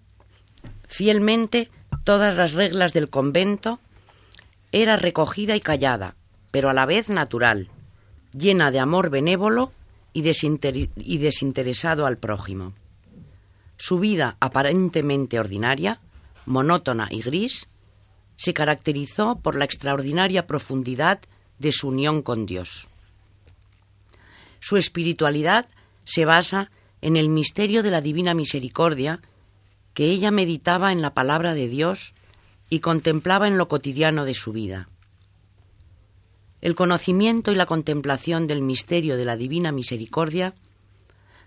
fielmente 0.89 1.69
todas 2.05 2.35
las 2.35 2.55
reglas 2.55 2.95
del 2.95 3.11
convento 3.11 3.79
era 4.73 4.97
recogida 4.97 5.57
y 5.57 5.61
callada, 5.61 6.17
pero 6.51 6.71
a 6.71 6.73
la 6.73 6.87
vez 6.87 7.09
natural, 7.09 7.69
llena 8.33 8.71
de 8.71 8.79
amor 8.79 9.11
benévolo 9.11 9.73
y, 10.13 10.23
y 10.97 11.19
desinteresado 11.19 12.07
al 12.07 12.19
prójimo. 12.19 12.73
Su 13.77 13.99
vida 13.99 14.37
aparentemente 14.41 15.39
ordinaria, 15.41 16.01
monótona 16.47 17.09
y 17.11 17.23
gris, 17.23 17.69
se 18.37 18.55
caracterizó 18.55 19.37
por 19.37 19.57
la 19.57 19.65
extraordinaria 19.65 20.47
profundidad 20.47 21.21
de 21.59 21.73
su 21.73 21.89
unión 21.89 22.23
con 22.23 22.47
Dios. 22.47 22.89
Su 24.61 24.77
espiritualidad 24.77 25.67
se 26.05 26.25
basa 26.25 26.71
en 27.03 27.17
el 27.17 27.29
misterio 27.29 27.83
de 27.83 27.91
la 27.91 28.01
divina 28.01 28.35
misericordia 28.35 29.21
que 29.95 30.07
ella 30.07 30.31
meditaba 30.31 30.93
en 30.93 31.03
la 31.03 31.15
palabra 31.15 31.55
de 31.55 31.69
Dios 31.69 32.15
y 32.71 32.81
contemplaba 32.81 33.49
en 33.49 33.59
lo 33.59 33.69
cotidiano 33.69 34.25
de 34.25 34.35
su 34.35 34.53
vida. 34.53 34.89
El 36.61 36.75
conocimiento 36.75 37.53
y 37.53 37.57
la 37.57 37.67
contemplación 37.67 38.47
del 38.47 38.63
misterio 38.63 39.17
de 39.17 39.25
la 39.25 39.37
divina 39.37 39.73
misericordia 39.73 40.55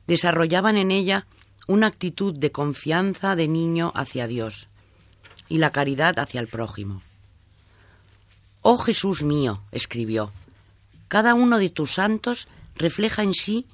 desarrollaban 0.05 0.75
en 0.77 0.91
ella 0.91 1.25
una 1.67 1.87
actitud 1.87 2.37
de 2.37 2.51
confianza 2.51 3.35
de 3.35 3.47
niño 3.47 3.93
hacia 3.95 4.27
Dios 4.27 4.67
y 5.49 5.59
la 5.59 5.71
caridad 5.71 6.19
hacia 6.19 6.41
el 6.41 6.47
prójimo. 6.47 7.01
Oh 8.61 8.77
Jesús 8.77 9.23
mío, 9.23 9.61
escribió, 9.71 10.31
cada 11.07 11.35
uno 11.35 11.57
de 11.57 11.69
tus 11.69 11.93
santos 11.93 12.47
refleja 12.75 13.23
en 13.23 13.33
sí 13.33 13.65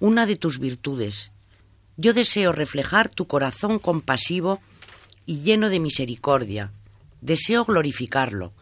una 0.00 0.26
de 0.26 0.36
tus 0.36 0.58
virtudes. 0.58 1.30
Yo 1.96 2.14
deseo 2.14 2.52
reflejar 2.52 3.08
tu 3.08 3.26
corazón 3.26 3.78
compasivo 3.78 4.60
y 5.24 5.42
lleno 5.42 5.68
de 5.68 5.78
misericordia, 5.78 6.72
deseo 7.20 7.64
glorificarlo. 7.64 8.52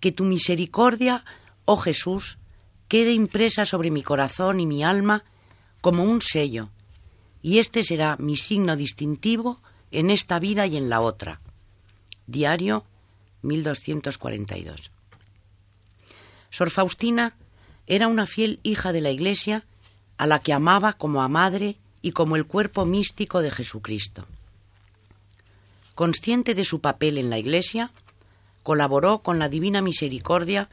Que 0.00 0.12
tu 0.12 0.24
misericordia, 0.24 1.24
oh 1.64 1.76
Jesús, 1.76 2.38
quede 2.88 3.12
impresa 3.12 3.64
sobre 3.64 3.90
mi 3.90 4.02
corazón 4.02 4.60
y 4.60 4.66
mi 4.66 4.84
alma 4.84 5.24
como 5.80 6.04
un 6.04 6.22
sello, 6.22 6.70
y 7.42 7.58
este 7.58 7.84
será 7.84 8.16
mi 8.18 8.36
signo 8.36 8.76
distintivo 8.76 9.60
en 9.92 10.10
esta 10.10 10.38
vida 10.38 10.66
y 10.66 10.76
en 10.76 10.88
la 10.88 11.00
otra. 11.00 11.40
Diario 12.26 12.84
1242. 13.42 14.90
Sor 16.50 16.70
Faustina 16.70 17.36
era 17.86 18.08
una 18.08 18.26
fiel 18.26 18.58
hija 18.62 18.92
de 18.92 19.00
la 19.00 19.10
Iglesia 19.10 19.64
a 20.18 20.26
la 20.26 20.40
que 20.40 20.52
amaba 20.52 20.94
como 20.94 21.22
a 21.22 21.28
madre 21.28 21.76
y 22.02 22.12
como 22.12 22.36
el 22.36 22.46
cuerpo 22.46 22.84
místico 22.84 23.40
de 23.42 23.50
Jesucristo. 23.50 24.26
Consciente 25.96 26.54
de 26.54 26.66
su 26.66 26.82
papel 26.82 27.16
en 27.16 27.30
la 27.30 27.38
Iglesia, 27.38 27.90
colaboró 28.62 29.20
con 29.20 29.38
la 29.38 29.48
Divina 29.48 29.80
Misericordia 29.80 30.68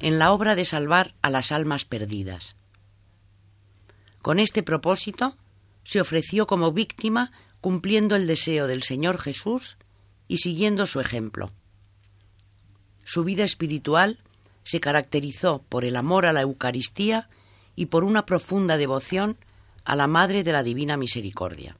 en 0.00 0.18
la 0.18 0.32
obra 0.32 0.56
de 0.56 0.64
salvar 0.64 1.14
a 1.22 1.30
las 1.30 1.52
almas 1.52 1.84
perdidas. 1.84 2.56
Con 4.22 4.40
este 4.40 4.64
propósito, 4.64 5.36
se 5.84 6.00
ofreció 6.00 6.48
como 6.48 6.72
víctima 6.72 7.30
cumpliendo 7.60 8.16
el 8.16 8.26
deseo 8.26 8.66
del 8.66 8.82
Señor 8.82 9.18
Jesús 9.18 9.76
y 10.26 10.38
siguiendo 10.38 10.86
su 10.86 10.98
ejemplo. 10.98 11.52
Su 13.04 13.22
vida 13.22 13.44
espiritual 13.44 14.18
se 14.64 14.80
caracterizó 14.80 15.62
por 15.68 15.84
el 15.84 15.94
amor 15.94 16.26
a 16.26 16.32
la 16.32 16.40
Eucaristía 16.40 17.28
y 17.76 17.86
por 17.86 18.02
una 18.02 18.26
profunda 18.26 18.76
devoción 18.76 19.36
a 19.84 19.94
la 19.94 20.08
Madre 20.08 20.42
de 20.42 20.50
la 20.50 20.64
Divina 20.64 20.96
Misericordia. 20.96 21.76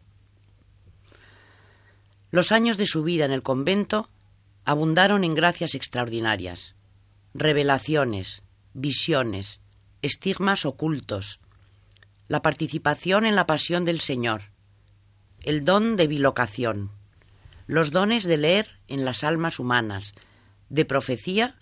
Los 2.36 2.52
años 2.52 2.76
de 2.76 2.84
su 2.84 3.02
vida 3.02 3.24
en 3.24 3.32
el 3.32 3.42
convento 3.42 4.10
abundaron 4.66 5.24
en 5.24 5.32
gracias 5.32 5.74
extraordinarias, 5.74 6.74
revelaciones, 7.32 8.42
visiones, 8.74 9.62
estigmas 10.02 10.66
ocultos, 10.66 11.40
la 12.28 12.42
participación 12.42 13.24
en 13.24 13.36
la 13.36 13.46
pasión 13.46 13.86
del 13.86 14.00
Señor, 14.00 14.50
el 15.44 15.64
don 15.64 15.96
de 15.96 16.08
bilocación, 16.08 16.90
los 17.66 17.90
dones 17.90 18.24
de 18.24 18.36
leer 18.36 18.68
en 18.86 19.06
las 19.06 19.24
almas 19.24 19.58
humanas, 19.58 20.12
de 20.68 20.84
profecía 20.84 21.56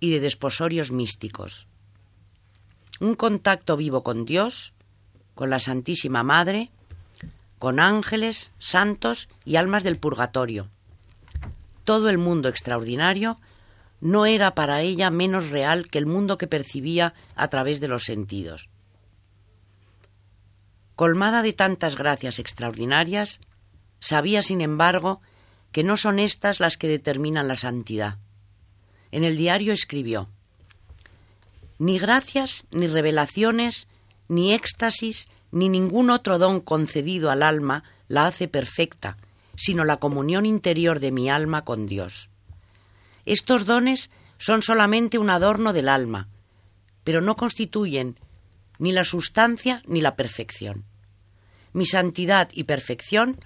y 0.00 0.10
de 0.10 0.20
desposorios 0.20 0.90
místicos. 0.90 1.66
Un 2.98 3.14
contacto 3.14 3.76
vivo 3.76 4.02
con 4.02 4.24
Dios, 4.24 4.72
con 5.34 5.50
la 5.50 5.58
Santísima 5.58 6.22
Madre, 6.22 6.70
con 7.64 7.80
ángeles, 7.80 8.50
santos 8.58 9.26
y 9.46 9.56
almas 9.56 9.84
del 9.84 9.96
purgatorio. 9.96 10.68
Todo 11.84 12.10
el 12.10 12.18
mundo 12.18 12.50
extraordinario 12.50 13.38
no 14.02 14.26
era 14.26 14.54
para 14.54 14.82
ella 14.82 15.08
menos 15.08 15.48
real 15.48 15.88
que 15.88 15.96
el 15.96 16.04
mundo 16.04 16.36
que 16.36 16.46
percibía 16.46 17.14
a 17.36 17.48
través 17.48 17.80
de 17.80 17.88
los 17.88 18.04
sentidos. 18.04 18.68
Colmada 20.94 21.40
de 21.40 21.54
tantas 21.54 21.96
gracias 21.96 22.38
extraordinarias, 22.38 23.40
sabía, 23.98 24.42
sin 24.42 24.60
embargo, 24.60 25.22
que 25.72 25.84
no 25.84 25.96
son 25.96 26.18
estas 26.18 26.60
las 26.60 26.76
que 26.76 26.88
determinan 26.88 27.48
la 27.48 27.56
santidad. 27.56 28.18
En 29.10 29.24
el 29.24 29.38
diario 29.38 29.72
escribió, 29.72 30.28
Ni 31.78 31.98
gracias, 31.98 32.66
ni 32.70 32.88
revelaciones, 32.88 33.88
ni 34.28 34.52
éxtasis, 34.52 35.28
ni 35.54 35.68
ningún 35.68 36.10
otro 36.10 36.38
don 36.38 36.60
concedido 36.60 37.30
al 37.30 37.42
alma 37.42 37.84
la 38.08 38.26
hace 38.26 38.48
perfecta, 38.48 39.16
sino 39.56 39.84
la 39.84 39.98
comunión 39.98 40.46
interior 40.46 40.98
de 40.98 41.12
mi 41.12 41.30
alma 41.30 41.64
con 41.64 41.86
Dios. 41.86 42.28
Estos 43.24 43.64
dones 43.64 44.10
son 44.36 44.62
solamente 44.62 45.16
un 45.16 45.30
adorno 45.30 45.72
del 45.72 45.88
alma, 45.88 46.26
pero 47.04 47.20
no 47.20 47.36
constituyen 47.36 48.16
ni 48.80 48.90
la 48.90 49.04
sustancia 49.04 49.80
ni 49.86 50.00
la 50.00 50.16
perfección. 50.16 50.84
Mi 51.72 51.86
santidad 51.86 52.48
y 52.52 52.64
perfección 52.64 53.38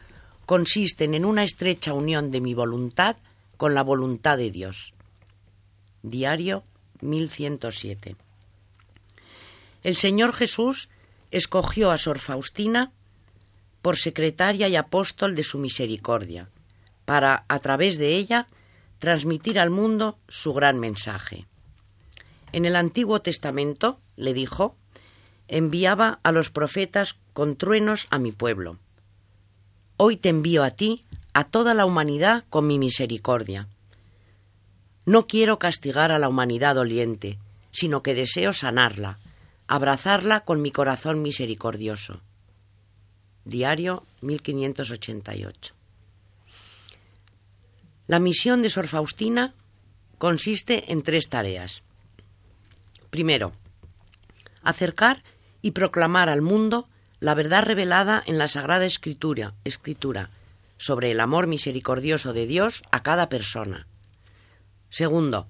consisten 0.46 1.12
en 1.12 1.26
una 1.26 1.44
estrecha 1.44 1.92
unión 1.92 2.30
de 2.30 2.40
mi 2.40 2.54
voluntad 2.54 3.16
con 3.58 3.74
la 3.74 3.82
voluntad 3.82 4.38
de 4.38 4.50
Dios. 4.50 4.94
Diario 6.02 6.64
1107. 7.02 8.16
El 9.82 9.96
Señor 9.96 10.32
Jesús 10.32 10.88
escogió 11.30 11.90
a 11.90 11.98
Sor 11.98 12.18
Faustina 12.18 12.92
por 13.82 13.96
secretaria 13.96 14.68
y 14.68 14.76
apóstol 14.76 15.34
de 15.34 15.44
su 15.44 15.58
misericordia, 15.58 16.48
para, 17.04 17.44
a 17.48 17.58
través 17.60 17.98
de 17.98 18.16
ella, 18.16 18.46
transmitir 18.98 19.60
al 19.60 19.70
mundo 19.70 20.18
su 20.28 20.52
gran 20.52 20.78
mensaje. 20.78 21.46
En 22.52 22.64
el 22.64 22.76
Antiguo 22.76 23.20
Testamento, 23.20 24.00
le 24.16 24.34
dijo, 24.34 24.76
enviaba 25.46 26.18
a 26.22 26.32
los 26.32 26.50
profetas 26.50 27.16
con 27.32 27.56
truenos 27.56 28.06
a 28.10 28.18
mi 28.18 28.32
pueblo 28.32 28.78
Hoy 30.00 30.16
te 30.16 30.28
envío 30.28 30.62
a 30.62 30.70
ti, 30.70 31.02
a 31.34 31.42
toda 31.42 31.74
la 31.74 31.84
humanidad, 31.84 32.44
con 32.50 32.68
mi 32.68 32.78
misericordia. 32.78 33.66
No 35.06 35.26
quiero 35.26 35.58
castigar 35.58 36.12
a 36.12 36.20
la 36.20 36.28
humanidad 36.28 36.76
doliente, 36.76 37.40
sino 37.72 38.00
que 38.00 38.14
deseo 38.14 38.52
sanarla, 38.52 39.18
abrazarla 39.68 40.40
con 40.40 40.62
mi 40.62 40.72
corazón 40.72 41.22
misericordioso. 41.22 42.22
Diario 43.44 44.02
1588. 44.22 45.74
La 48.06 48.18
misión 48.18 48.62
de 48.62 48.70
Sor 48.70 48.88
Faustina 48.88 49.54
consiste 50.16 50.90
en 50.90 51.02
tres 51.02 51.28
tareas. 51.28 51.82
Primero, 53.10 53.52
acercar 54.62 55.22
y 55.60 55.72
proclamar 55.72 56.28
al 56.30 56.42
mundo 56.42 56.88
la 57.20 57.34
verdad 57.34 57.64
revelada 57.64 58.22
en 58.26 58.38
la 58.38 58.48
Sagrada 58.48 58.86
Escritura, 58.86 59.54
Escritura 59.64 60.30
sobre 60.78 61.10
el 61.10 61.20
amor 61.20 61.46
misericordioso 61.46 62.32
de 62.32 62.46
Dios 62.46 62.82
a 62.90 63.02
cada 63.02 63.28
persona. 63.28 63.86
Segundo, 64.90 65.46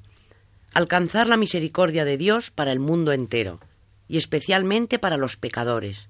alcanzar 0.72 1.28
la 1.28 1.36
misericordia 1.36 2.04
de 2.04 2.16
Dios 2.16 2.50
para 2.50 2.72
el 2.72 2.80
mundo 2.80 3.12
entero, 3.12 3.60
y 4.08 4.16
especialmente 4.16 4.98
para 4.98 5.16
los 5.16 5.36
pecadores. 5.36 6.08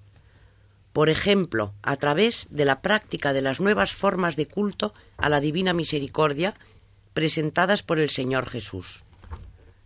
Por 0.93 1.09
ejemplo, 1.09 1.75
a 1.83 1.97
través 1.97 2.49
de 2.51 2.65
la 2.65 2.81
práctica 2.81 3.33
de 3.33 3.43
las 3.43 3.61
nuevas 3.61 3.93
formas 3.93 4.37
de 4.37 4.47
culto 4.47 4.95
a 5.17 5.29
la 5.29 5.41
divina 5.41 5.73
misericordia 5.73 6.55
presentadas 7.13 7.83
por 7.83 7.99
el 7.99 8.11
Señor 8.11 8.49
Jesús. 8.49 9.03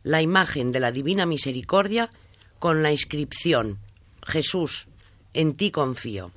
La 0.04 0.22
imagen 0.22 0.72
de 0.72 0.80
la 0.80 0.92
divina 0.92 1.26
misericordia 1.26 2.10
con 2.58 2.82
la 2.82 2.90
inscripción 2.90 3.78
Jesús, 4.24 4.86
en 5.34 5.54
ti 5.54 5.70
confío. 5.70 6.30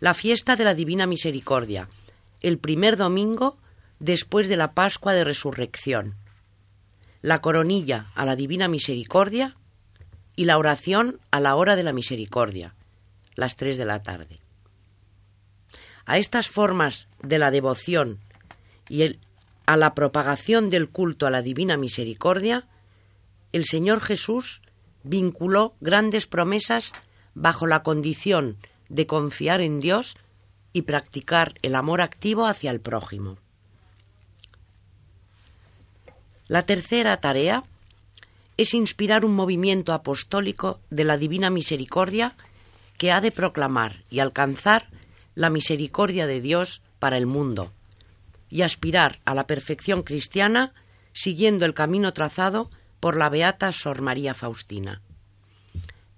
La 0.00 0.14
fiesta 0.14 0.56
de 0.56 0.64
la 0.64 0.74
Divina 0.74 1.06
Misericordia, 1.06 1.88
el 2.40 2.58
primer 2.58 2.96
domingo 2.96 3.58
después 3.98 4.48
de 4.48 4.56
la 4.56 4.72
Pascua 4.72 5.12
de 5.12 5.24
Resurrección. 5.24 6.14
La 7.20 7.42
coronilla 7.42 8.06
a 8.14 8.24
la 8.24 8.36
Divina 8.36 8.68
Misericordia 8.68 9.56
y 10.40 10.46
la 10.46 10.56
oración 10.56 11.20
a 11.30 11.38
la 11.38 11.54
hora 11.54 11.76
de 11.76 11.82
la 11.82 11.92
misericordia, 11.92 12.74
las 13.34 13.56
tres 13.56 13.76
de 13.76 13.84
la 13.84 14.02
tarde. 14.02 14.38
A 16.06 16.16
estas 16.16 16.48
formas 16.48 17.08
de 17.22 17.38
la 17.38 17.50
devoción 17.50 18.20
y 18.88 19.18
a 19.66 19.76
la 19.76 19.94
propagación 19.94 20.70
del 20.70 20.88
culto 20.88 21.26
a 21.26 21.30
la 21.30 21.42
Divina 21.42 21.76
Misericordia, 21.76 22.66
el 23.52 23.66
Señor 23.66 24.00
Jesús 24.00 24.62
vinculó 25.02 25.74
grandes 25.82 26.26
promesas 26.26 26.92
bajo 27.34 27.66
la 27.66 27.82
condición 27.82 28.56
de 28.88 29.06
confiar 29.06 29.60
en 29.60 29.78
Dios 29.78 30.16
y 30.72 30.82
practicar 30.82 31.52
el 31.60 31.74
amor 31.74 32.00
activo 32.00 32.46
hacia 32.46 32.70
el 32.70 32.80
prójimo. 32.80 33.36
La 36.48 36.62
tercera 36.62 37.20
tarea 37.20 37.62
es 38.60 38.74
inspirar 38.74 39.24
un 39.24 39.34
movimiento 39.34 39.94
apostólico 39.94 40.80
de 40.90 41.04
la 41.04 41.16
Divina 41.16 41.48
Misericordia 41.48 42.34
que 42.98 43.10
ha 43.10 43.22
de 43.22 43.32
proclamar 43.32 44.04
y 44.10 44.18
alcanzar 44.18 44.90
la 45.34 45.48
misericordia 45.48 46.26
de 46.26 46.42
Dios 46.42 46.82
para 46.98 47.16
el 47.16 47.24
mundo 47.24 47.72
y 48.50 48.60
aspirar 48.60 49.18
a 49.24 49.34
la 49.34 49.46
perfección 49.46 50.02
cristiana 50.02 50.74
siguiendo 51.14 51.64
el 51.64 51.72
camino 51.72 52.12
trazado 52.12 52.68
por 53.00 53.16
la 53.16 53.30
beata 53.30 53.72
Sor 53.72 54.02
María 54.02 54.34
Faustina. 54.34 55.00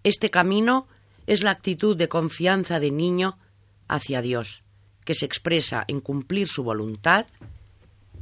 Este 0.02 0.28
camino 0.30 0.88
es 1.28 1.44
la 1.44 1.52
actitud 1.52 1.96
de 1.96 2.08
confianza 2.08 2.80
de 2.80 2.90
niño 2.90 3.38
hacia 3.86 4.20
Dios, 4.20 4.64
que 5.04 5.14
se 5.14 5.26
expresa 5.26 5.84
en 5.86 6.00
cumplir 6.00 6.48
su 6.48 6.64
voluntad 6.64 7.24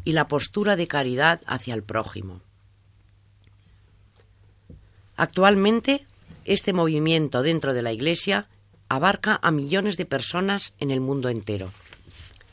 y 0.04 0.12
la 0.12 0.28
postura 0.28 0.76
de 0.76 0.88
caridad 0.88 1.40
hacia 1.46 1.72
el 1.72 1.82
prójimo. 1.82 2.42
Actualmente, 5.20 6.06
este 6.46 6.72
movimiento 6.72 7.42
dentro 7.42 7.74
de 7.74 7.82
la 7.82 7.92
Iglesia 7.92 8.48
abarca 8.88 9.38
a 9.42 9.50
millones 9.50 9.98
de 9.98 10.06
personas 10.06 10.72
en 10.78 10.90
el 10.90 11.02
mundo 11.02 11.28
entero, 11.28 11.70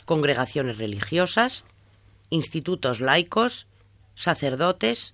congregaciones 0.03 0.77
religiosas, 0.77 1.63
institutos 2.29 2.99
laicos, 2.99 3.67
sacerdotes, 4.15 5.13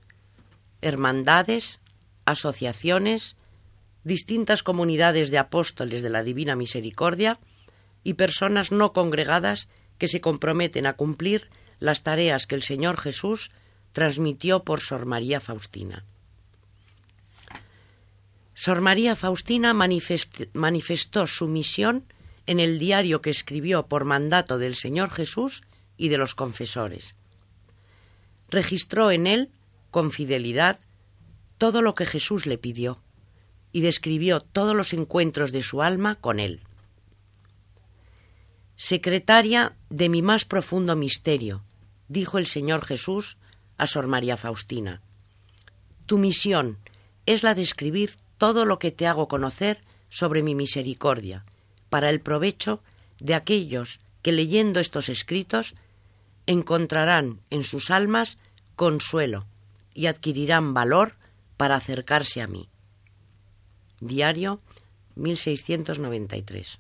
hermandades, 0.82 1.80
asociaciones, 2.26 3.36
distintas 4.04 4.64
comunidades 4.64 5.30
de 5.30 5.38
apóstoles 5.38 6.02
de 6.02 6.10
la 6.10 6.24
Divina 6.24 6.56
Misericordia 6.56 7.38
y 8.04 8.16
personas 8.16 8.72
no 8.72 8.94
congregadas 8.94 9.70
que 10.00 10.08
se 10.08 10.22
comprometen 10.22 10.88
a 10.88 10.94
cumplir 10.94 11.52
las 11.78 12.02
tareas 12.02 12.48
que 12.48 12.56
el 12.56 12.64
Señor 12.64 13.00
Jesús 13.00 13.52
transmitió 13.92 14.64
por 14.64 14.82
Sor 14.82 15.06
María 15.06 15.40
Faustina. 15.40 16.04
Sor 18.64 18.80
María 18.80 19.18
Faustina 19.18 19.74
manifestó 19.74 21.28
su 21.28 21.50
misión 21.50 22.06
en 22.46 22.62
el 22.62 22.80
diario 22.80 23.22
que 23.22 23.30
escribió 23.30 23.88
por 23.88 24.06
mandato 24.06 24.58
del 24.58 24.76
Señor 24.76 25.10
Jesús 25.10 25.64
y 25.98 26.08
de 26.08 26.18
los 26.18 26.34
confesores. 26.34 27.14
Registró 28.50 29.12
en 29.12 29.28
él, 29.28 29.50
con 29.92 30.12
fidelidad, 30.12 30.80
todo 31.58 31.82
lo 31.82 31.94
que 31.94 32.06
Jesús 32.06 32.46
le 32.46 32.58
pidió 32.58 33.04
y 33.74 33.82
describió 33.82 34.40
todos 34.40 34.74
los 34.74 34.94
encuentros 34.94 35.52
de 35.52 35.62
su 35.62 35.82
alma 35.82 36.16
con 36.16 36.40
él. 36.40 36.62
Secretaria 38.78 39.76
de 39.90 40.08
mi 40.08 40.22
más 40.22 40.46
profundo 40.46 40.96
misterio, 40.96 41.66
dijo 42.08 42.38
el 42.38 42.48
Señor 42.48 42.86
Jesús 42.86 43.36
a 43.78 43.88
Sor 43.88 44.08
María 44.08 44.38
Faustina. 44.38 45.02
Tu 46.06 46.18
misión 46.18 46.78
es 47.26 47.44
la 47.44 47.56
de 47.56 47.62
escribir 47.62 48.23
todo 48.44 48.66
lo 48.66 48.78
que 48.78 48.92
te 48.92 49.08
hago 49.08 49.30
conocer 49.30 49.80
sobre 50.10 50.44
mi 50.44 50.54
misericordia, 50.54 51.46
para 51.90 52.10
el 52.10 52.20
provecho 52.20 52.84
de 53.22 53.36
aquellos 53.36 54.02
que 54.22 54.34
leyendo 54.34 54.82
estos 54.82 55.08
escritos 55.08 55.76
encontrarán 56.46 57.40
en 57.52 57.64
sus 57.64 57.90
almas 57.90 58.38
consuelo 58.76 59.46
y 59.94 60.08
adquirirán 60.08 60.74
valor 60.74 61.16
para 61.56 61.78
acercarse 61.78 62.42
a 62.42 62.48
mí. 62.48 62.68
Diario 64.02 64.60
1693. 65.16 66.80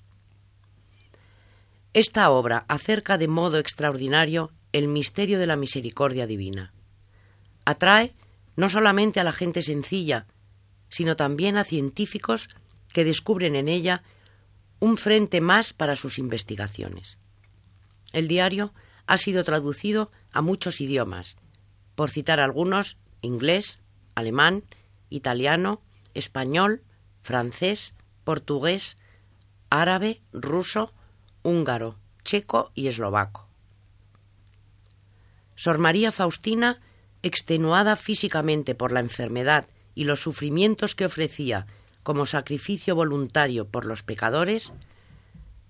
Esta 1.93 2.29
obra 2.29 2.65
acerca 2.67 3.17
de 3.17 3.29
modo 3.29 3.57
extraordinario 3.57 4.51
el 4.73 4.89
misterio 4.89 5.39
de 5.39 5.47
la 5.47 5.55
misericordia 5.55 6.27
divina. 6.27 6.73
Atrae 7.63 8.13
no 8.57 8.67
solamente 8.67 9.21
a 9.21 9.23
la 9.23 9.31
gente 9.31 9.61
sencilla, 9.61 10.27
sino 10.93 11.15
también 11.15 11.57
a 11.57 11.63
científicos 11.63 12.49
que 12.93 13.03
descubren 13.03 13.55
en 13.55 13.67
ella 13.67 14.03
un 14.79 14.97
frente 14.97 15.41
más 15.41 15.73
para 15.73 15.95
sus 15.95 16.19
investigaciones. 16.19 17.17
El 18.11 18.27
diario 18.27 18.75
ha 19.07 19.17
sido 19.17 19.43
traducido 19.43 20.11
a 20.31 20.43
muchos 20.43 20.81
idiomas, 20.81 21.35
por 21.95 22.11
citar 22.11 22.39
algunos, 22.39 22.97
inglés, 23.23 23.79
alemán, 24.13 24.65
italiano, 25.09 25.81
español, 26.13 26.83
francés, 27.23 27.95
portugués, 28.23 28.95
árabe, 29.71 30.21
ruso, 30.31 30.93
húngaro, 31.41 31.97
checo 32.23 32.71
y 32.75 32.85
eslovaco. 32.85 33.47
Sor 35.55 35.79
María 35.79 36.11
Faustina, 36.11 36.81
extenuada 37.23 37.95
físicamente 37.95 38.75
por 38.75 38.91
la 38.91 38.99
enfermedad 38.99 39.65
y 39.95 40.05
los 40.05 40.21
sufrimientos 40.21 40.95
que 40.95 41.05
ofrecía 41.05 41.65
como 42.03 42.25
sacrificio 42.25 42.95
voluntario 42.95 43.67
por 43.67 43.85
los 43.85 44.03
pecadores, 44.03 44.73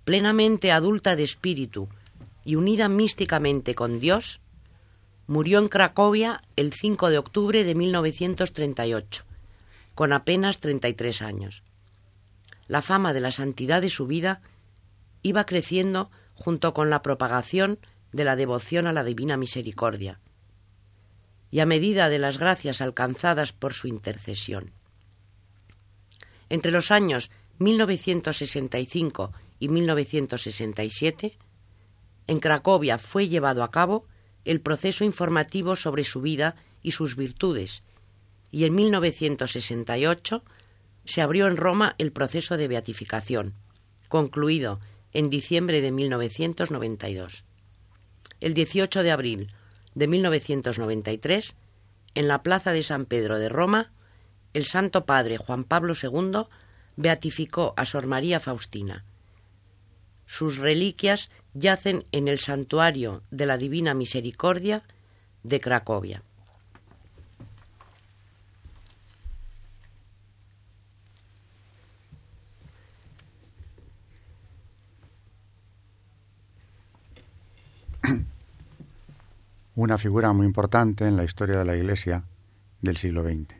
plenamente 0.03 0.71
adulta 0.71 1.15
de 1.15 1.23
espíritu 1.23 1.89
y 2.43 2.55
unida 2.55 2.89
místicamente 2.89 3.75
con 3.75 3.99
Dios, 3.99 4.41
murió 5.27 5.59
en 5.59 5.67
Cracovia 5.67 6.41
el 6.55 6.73
5 6.73 7.09
de 7.09 7.17
octubre 7.17 7.63
de 7.63 7.75
1938, 7.75 9.23
con 9.95 10.11
apenas 10.11 10.59
33 10.59 11.21
años. 11.21 11.63
La 12.67 12.81
fama 12.81 13.13
de 13.13 13.21
la 13.21 13.31
santidad 13.31 13.81
de 13.81 13.89
su 13.89 14.07
vida 14.07 14.41
iba 15.21 15.45
creciendo 15.45 16.09
junto 16.33 16.73
con 16.73 16.89
la 16.89 17.01
propagación 17.01 17.79
de 18.11 18.23
la 18.23 18.35
devoción 18.35 18.87
a 18.87 18.93
la 18.93 19.03
Divina 19.03 19.37
Misericordia, 19.37 20.19
y 21.53 21.59
a 21.59 21.67
medida 21.67 22.09
de 22.09 22.17
las 22.17 22.39
gracias 22.39 22.81
alcanzadas 22.81 23.53
por 23.53 23.75
su 23.75 23.87
intercesión. 23.87 24.71
Entre 26.49 26.71
los 26.71 26.89
años 26.89 27.29
1965 27.59 29.31
y 29.59 29.69
1967, 29.69 31.37
en 32.25 32.39
Cracovia 32.39 32.97
fue 32.97 33.29
llevado 33.29 33.61
a 33.61 33.69
cabo 33.69 34.07
el 34.45 34.61
proceso 34.61 35.03
informativo 35.03 35.75
sobre 35.75 36.03
su 36.05 36.21
vida 36.21 36.55
y 36.81 36.89
sus 36.89 37.15
virtudes, 37.15 37.83
y 38.49 38.63
en 38.63 38.73
1968 38.73 40.43
se 41.05 41.21
abrió 41.21 41.45
en 41.45 41.57
Roma 41.57 41.93
el 41.99 42.11
proceso 42.11 42.57
de 42.57 42.67
beatificación, 42.67 43.53
concluido 44.09 44.79
en 45.11 45.29
diciembre 45.29 45.81
de 45.81 45.91
1992. 45.91 47.45
El 48.39 48.55
18 48.55 49.03
de 49.03 49.11
abril 49.11 49.53
de 49.95 50.07
1993, 50.07 51.55
en 52.15 52.27
la 52.27 52.43
plaza 52.43 52.71
de 52.71 52.83
San 52.83 53.05
Pedro 53.05 53.39
de 53.39 53.49
Roma, 53.49 53.91
el 54.53 54.65
Santo 54.65 55.05
Padre 55.05 55.37
Juan 55.37 55.63
Pablo 55.63 55.93
II 56.01 56.47
beatificó 56.95 57.73
a 57.75 57.85
Sor 57.85 58.05
María 58.05 58.39
Faustina. 58.39 59.05
Sus 60.25 60.57
reliquias 60.57 61.29
yacen 61.53 62.05
en 62.11 62.27
el 62.27 62.39
santuario 62.39 63.23
de 63.31 63.45
la 63.45 63.57
Divina 63.57 63.93
Misericordia 63.93 64.83
de 65.43 65.59
Cracovia. 65.59 66.23
Una 79.75 79.97
figura 79.97 80.31
muy 80.33 80.45
importante 80.45 81.07
en 81.07 81.17
la 81.17 81.23
historia 81.23 81.57
de 81.57 81.65
la 81.65 81.75
Iglesia 81.75 82.23
del 82.81 82.95
siglo 82.95 83.23
XX. 83.23 83.55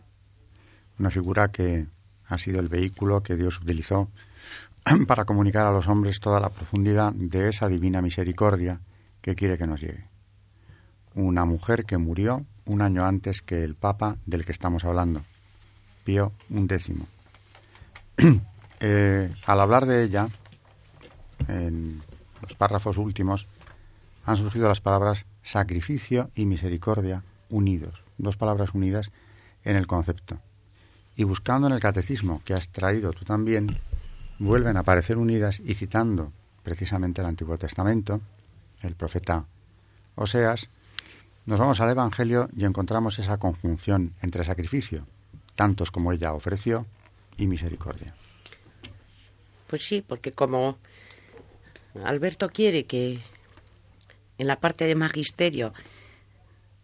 Una 0.99 1.09
figura 1.09 1.47
que 1.47 1.87
ha 2.27 2.37
sido 2.37 2.59
el 2.59 2.67
vehículo 2.67 3.23
que 3.23 3.35
Dios 3.35 3.59
utilizó 3.59 4.09
para 5.07 5.25
comunicar 5.25 5.65
a 5.65 5.71
los 5.71 5.87
hombres 5.87 6.19
toda 6.19 6.39
la 6.39 6.49
profundidad 6.49 7.13
de 7.13 7.49
esa 7.49 7.67
divina 7.67 7.99
misericordia 8.03 8.79
que 9.21 9.33
quiere 9.33 9.57
que 9.57 9.65
nos 9.65 9.81
llegue. 9.81 10.05
Una 11.15 11.45
mujer 11.45 11.83
que 11.83 11.97
murió 11.97 12.45
un 12.65 12.83
año 12.83 13.05
antes 13.05 13.41
que 13.41 13.63
el 13.63 13.73
Papa 13.73 14.17
del 14.27 14.45
que 14.45 14.51
estamos 14.51 14.85
hablando, 14.85 15.23
Pío 16.03 16.31
XI. 16.49 17.05
Eh, 18.85 19.33
al 19.45 19.61
hablar 19.61 19.85
de 19.85 20.03
ella, 20.03 20.27
en 21.47 22.01
los 22.41 22.53
párrafos 22.55 22.97
últimos, 22.97 23.47
han 24.25 24.35
surgido 24.35 24.67
las 24.67 24.81
palabras 24.81 25.25
sacrificio 25.43 26.31
y 26.35 26.45
misericordia 26.45 27.23
unidos, 27.49 28.03
dos 28.17 28.37
palabras 28.37 28.73
unidas 28.73 29.11
en 29.63 29.75
el 29.75 29.87
concepto. 29.87 30.39
Y 31.15 31.23
buscando 31.25 31.67
en 31.67 31.73
el 31.73 31.79
catecismo 31.79 32.41
que 32.43 32.53
has 32.53 32.69
traído 32.69 33.11
tú 33.13 33.25
también, 33.25 33.77
vuelven 34.39 34.77
a 34.77 34.81
aparecer 34.81 35.17
unidas 35.17 35.59
y 35.63 35.75
citando 35.75 36.31
precisamente 36.63 37.21
el 37.21 37.27
Antiguo 37.27 37.57
Testamento, 37.57 38.21
el 38.81 38.95
profeta 38.95 39.45
Oseas, 40.15 40.69
nos 41.45 41.59
vamos 41.59 41.81
al 41.81 41.89
Evangelio 41.89 42.47
y 42.55 42.65
encontramos 42.65 43.19
esa 43.19 43.37
conjunción 43.37 44.13
entre 44.21 44.43
sacrificio, 44.43 45.05
tantos 45.55 45.91
como 45.91 46.11
ella 46.11 46.33
ofreció, 46.33 46.85
y 47.37 47.47
misericordia. 47.47 48.13
Pues 49.67 49.83
sí, 49.83 50.03
porque 50.07 50.31
como 50.31 50.77
Alberto 52.03 52.49
quiere 52.49 52.85
que 52.85 53.19
en 54.37 54.47
la 54.47 54.59
parte 54.59 54.85
de 54.85 54.95
magisterio 54.95 55.73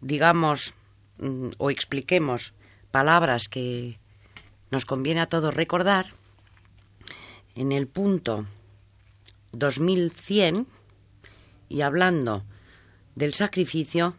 digamos 0.00 0.74
mm, 1.18 1.50
o 1.58 1.70
expliquemos 1.70 2.54
palabras 2.90 3.48
que 3.48 3.98
nos 4.70 4.84
conviene 4.84 5.20
a 5.20 5.26
todos 5.26 5.54
recordar, 5.54 6.06
en 7.54 7.72
el 7.72 7.86
punto 7.86 8.46
2100, 9.52 10.66
y 11.68 11.80
hablando 11.82 12.44
del 13.14 13.34
sacrificio, 13.34 14.14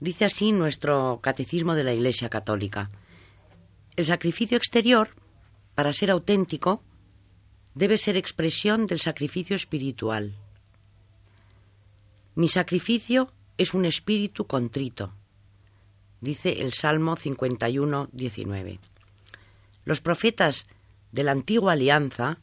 dice 0.00 0.24
así 0.24 0.52
nuestro 0.52 1.20
catecismo 1.22 1.74
de 1.74 1.84
la 1.84 1.92
Iglesia 1.92 2.28
Católica. 2.28 2.90
El 3.96 4.06
sacrificio 4.06 4.56
exterior, 4.56 5.10
para 5.74 5.92
ser 5.92 6.10
auténtico, 6.10 6.82
debe 7.74 7.98
ser 7.98 8.16
expresión 8.16 8.86
del 8.86 9.00
sacrificio 9.00 9.54
espiritual. 9.54 10.34
Mi 12.34 12.48
sacrificio 12.48 13.32
es 13.58 13.74
un 13.74 13.84
espíritu 13.84 14.46
contrito, 14.46 15.12
dice 16.20 16.60
el 16.62 16.72
Salmo 16.72 17.16
51, 17.16 18.08
19. 18.12 18.78
Los 19.84 20.00
profetas 20.00 20.66
de 21.10 21.24
la 21.24 21.32
antigua 21.32 21.72
alianza 21.72 22.38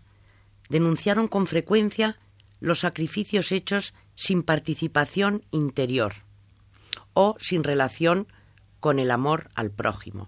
denunciaron 0.70 1.28
con 1.28 1.48
frecuencia 1.48 2.18
los 2.60 2.80
sacrificios 2.82 3.52
hechos 3.52 3.94
sin 4.16 4.44
participación 4.44 5.46
interior 5.52 6.14
o 7.14 7.38
sin 7.40 7.64
relación 7.64 8.28
con 8.80 9.00
el 9.00 9.10
amor 9.10 9.50
al 9.56 9.72
prójimo. 9.72 10.28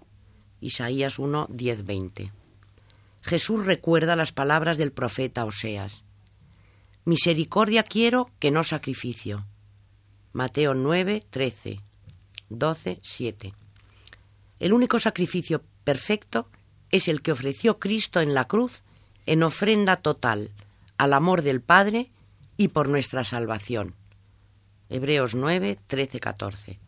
Isaías 0.60 1.18
1, 1.18 1.48
10, 1.50 1.84
20. 1.84 2.32
Jesús 3.22 3.66
recuerda 3.66 4.16
las 4.16 4.32
palabras 4.32 4.78
del 4.78 4.92
profeta 4.92 5.44
Oseas. 5.44 6.04
Misericordia 7.04 7.82
quiero 7.82 8.30
que 8.38 8.50
no 8.50 8.62
sacrificio. 8.62 9.46
Mateo 10.32 10.74
9, 10.74 11.22
13, 11.30 11.80
12, 12.50 12.98
7. 13.02 13.54
El 14.58 14.72
único 14.74 15.00
sacrificio 15.00 15.62
perfecto 15.84 16.48
es 16.90 17.08
el 17.08 17.22
que 17.22 17.32
ofreció 17.32 17.78
Cristo 17.78 18.20
en 18.20 18.34
la 18.34 18.46
cruz 18.46 18.82
en 19.24 19.42
ofrenda 19.42 19.96
total 19.96 20.50
al 20.98 21.14
amor 21.14 21.40
del 21.42 21.62
Padre 21.62 22.10
y 22.58 22.68
por 22.68 22.88
nuestra 22.88 23.24
salvación. 23.24 23.94
Hebreos 24.90 25.34
9, 25.34 25.78
13, 25.86 26.20
14. 26.20 26.78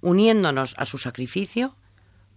Uniéndonos 0.00 0.74
a 0.78 0.84
su 0.84 0.98
sacrificio, 0.98 1.74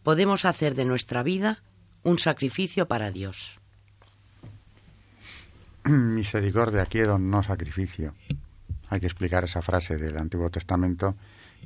podemos 0.01 0.45
hacer 0.45 0.73
de 0.73 0.85
nuestra 0.85 1.21
vida 1.21 1.61
un 2.01 2.17
sacrificio 2.17 2.87
para 2.87 3.11
Dios. 3.11 3.59
Misericordia 5.89 6.85
quiero, 6.85 7.17
no 7.17 7.43
sacrificio. 7.43 8.13
Hay 8.89 8.99
que 8.99 9.05
explicar 9.05 9.43
esa 9.45 9.61
frase 9.61 9.97
del 9.97 10.17
Antiguo 10.17 10.49
Testamento 10.49 11.15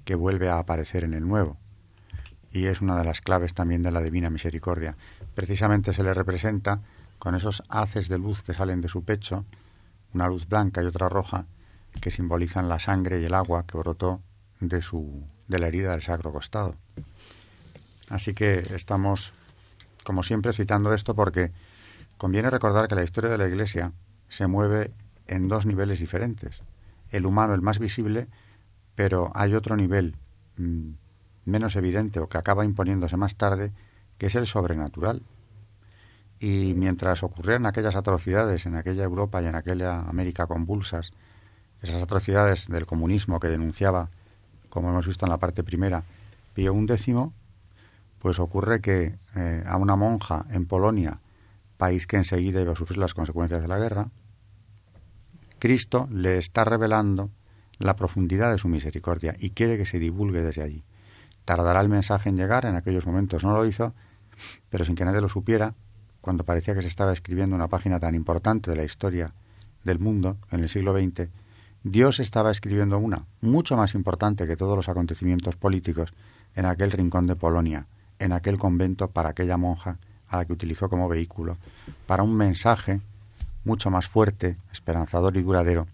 que 0.06 0.16
vuelve 0.16 0.50
a 0.50 0.60
aparecer 0.60 1.04
en 1.04 1.14
el 1.14 1.28
Nuevo. 1.28 1.58
Y 2.52 2.66
es 2.66 2.82
una 2.82 2.98
de 2.98 3.06
las 3.06 3.22
claves 3.22 3.54
también 3.54 3.82
de 3.82 3.92
la 3.92 4.02
Divina 4.02 4.30
Misericordia. 4.30 4.96
Precisamente 5.34 5.94
se 5.94 6.04
le 6.04 6.14
representa 6.14 6.82
con 7.18 7.36
esos 7.36 7.64
haces 7.70 8.10
de 8.10 8.20
luz 8.20 8.44
que 8.44 8.54
salen 8.54 8.82
de 8.82 8.90
su 8.90 9.04
pecho, 9.04 9.46
una 10.14 10.28
luz 10.28 10.48
blanca 10.48 10.84
y 10.84 10.86
otra 10.86 11.10
roja, 11.10 11.46
que 12.00 12.12
simbolizan 12.12 12.70
la 12.70 12.80
sangre 12.80 13.22
y 13.22 13.26
el 13.26 13.34
agua 13.34 13.66
que 13.66 13.78
brotó 13.78 14.22
de, 14.60 14.82
su, 14.82 15.24
de 15.48 15.60
la 15.60 15.68
herida 15.68 15.92
del 15.92 16.04
sacro 16.04 16.32
costado. 16.32 16.76
Así 18.10 18.34
que 18.34 18.56
estamos, 18.76 19.34
como 20.04 20.22
siempre, 20.22 20.54
citando 20.54 20.94
esto 20.94 21.16
porque 21.16 21.52
conviene 22.18 22.50
recordar 22.50 22.88
que 22.88 22.96
la 22.96 23.04
historia 23.04 23.30
de 23.30 23.38
la 23.38 23.48
Iglesia 23.48 23.94
se 24.32 24.48
mueve 24.48 24.92
en 25.28 25.50
dos 25.50 25.66
niveles 25.66 26.00
diferentes. 26.00 26.62
El 27.10 27.26
humano, 27.26 27.54
el 27.54 27.62
más 27.62 27.80
visible, 27.80 28.28
pero 28.96 29.30
hay 29.36 29.54
otro 29.54 29.76
nivel 29.76 30.16
mm, 30.58 30.92
menos 31.44 31.76
evidente 31.76 32.22
o 32.22 32.30
que 32.30 32.38
acaba 32.38 32.64
imponiéndose 32.64 33.18
más 33.18 33.36
tarde, 33.36 33.74
que 34.18 34.28
es 34.28 34.36
el 34.36 34.48
sobrenatural. 34.48 35.22
Y 36.40 36.74
mientras 36.78 37.24
ocurrían 37.24 37.66
aquellas 37.66 37.98
atrocidades 37.98 38.66
en 38.66 38.76
aquella 38.76 39.04
Europa 39.04 39.42
y 39.42 39.48
en 39.48 39.56
aquella 39.56 40.00
América 40.00 40.48
convulsas, 40.48 41.12
esas 41.82 42.02
atrocidades 42.02 42.68
del 42.70 42.86
comunismo 42.86 43.42
que 43.42 43.50
denunciaba, 43.50 44.10
como 44.70 44.92
hemos 44.92 45.08
visto 45.08 45.26
en 45.26 45.32
la 45.32 45.40
parte 45.40 45.62
primera, 45.62 46.04
Pío 46.54 46.74
XI, 46.74 47.32
pues 48.20 48.40
ocurre 48.40 48.80
que 48.80 49.18
eh, 49.36 49.64
a 49.68 49.76
una 49.76 49.98
monja 49.98 50.46
en 50.52 50.68
Polonia, 50.68 51.20
país 51.76 52.08
que 52.08 52.16
enseguida 52.16 52.62
iba 52.62 52.72
a 52.72 52.78
sufrir 52.78 52.98
las 52.98 53.14
consecuencias 53.14 53.62
de 53.62 53.68
la 53.68 53.78
guerra, 53.78 54.08
Cristo 55.62 56.08
le 56.10 56.40
está 56.40 56.66
revelando 56.66 57.30
la 57.78 57.96
profundidad 57.96 58.52
de 58.52 58.58
su 58.58 58.68
misericordia 58.68 59.36
y 59.38 59.52
quiere 59.52 59.78
que 59.78 59.86
se 59.86 60.00
divulgue 60.00 60.42
desde 60.42 60.64
allí. 60.64 60.84
Tardará 61.46 61.82
el 61.82 61.88
mensaje 61.88 62.30
en 62.30 62.36
llegar, 62.36 62.66
en 62.66 62.74
aquellos 62.74 63.06
momentos 63.06 63.44
no 63.44 63.54
lo 63.54 63.64
hizo, 63.68 63.94
pero 64.72 64.86
sin 64.86 64.96
que 64.96 65.06
nadie 65.06 65.22
lo 65.22 65.30
supiera, 65.30 65.76
cuando 66.20 66.44
parecía 66.46 66.74
que 66.74 66.82
se 66.82 66.88
estaba 66.88 67.14
escribiendo 67.14 67.56
una 67.56 67.68
página 67.68 68.00
tan 68.00 68.16
importante 68.16 68.72
de 68.72 68.78
la 68.78 68.84
historia 68.84 69.36
del 69.84 70.00
mundo 70.00 70.38
en 70.50 70.62
el 70.62 70.70
siglo 70.70 70.98
XX, 70.98 71.30
Dios 71.84 72.20
estaba 72.20 72.50
escribiendo 72.50 72.98
una, 72.98 73.28
mucho 73.42 73.78
más 73.78 73.94
importante 73.94 74.48
que 74.48 74.58
todos 74.58 74.76
los 74.76 74.90
acontecimientos 74.90 75.58
políticos, 75.58 76.12
en 76.56 76.66
aquel 76.66 76.92
rincón 76.92 77.28
de 77.28 77.36
Polonia, 77.36 77.86
en 78.18 78.34
aquel 78.34 78.58
convento 78.58 79.12
para 79.12 79.30
aquella 79.30 79.58
monja 79.58 80.00
a 80.28 80.38
la 80.38 80.46
que 80.46 80.54
utilizó 80.54 80.90
como 80.90 81.08
vehículo, 81.08 81.58
para 82.08 82.24
un 82.24 82.36
mensaje 82.36 83.00
mucho 83.64 83.90
más 83.90 84.08
fuerte, 84.08 84.58
esperanzador 84.72 85.38
y 85.38 85.44
duradero 85.44 85.88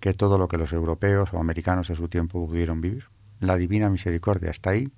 que 0.00 0.14
todo 0.14 0.38
lo 0.38 0.48
que 0.48 0.56
los 0.56 0.72
europeos 0.72 1.32
o 1.32 1.38
americanos 1.38 1.90
en 1.90 1.96
su 1.96 2.08
tiempo 2.08 2.46
pudieron 2.46 2.80
vivir. 2.80 3.04
La 3.38 3.56
divina 3.56 3.90
misericordia 3.90 4.50
está 4.50 4.70
ahí, 4.70 4.90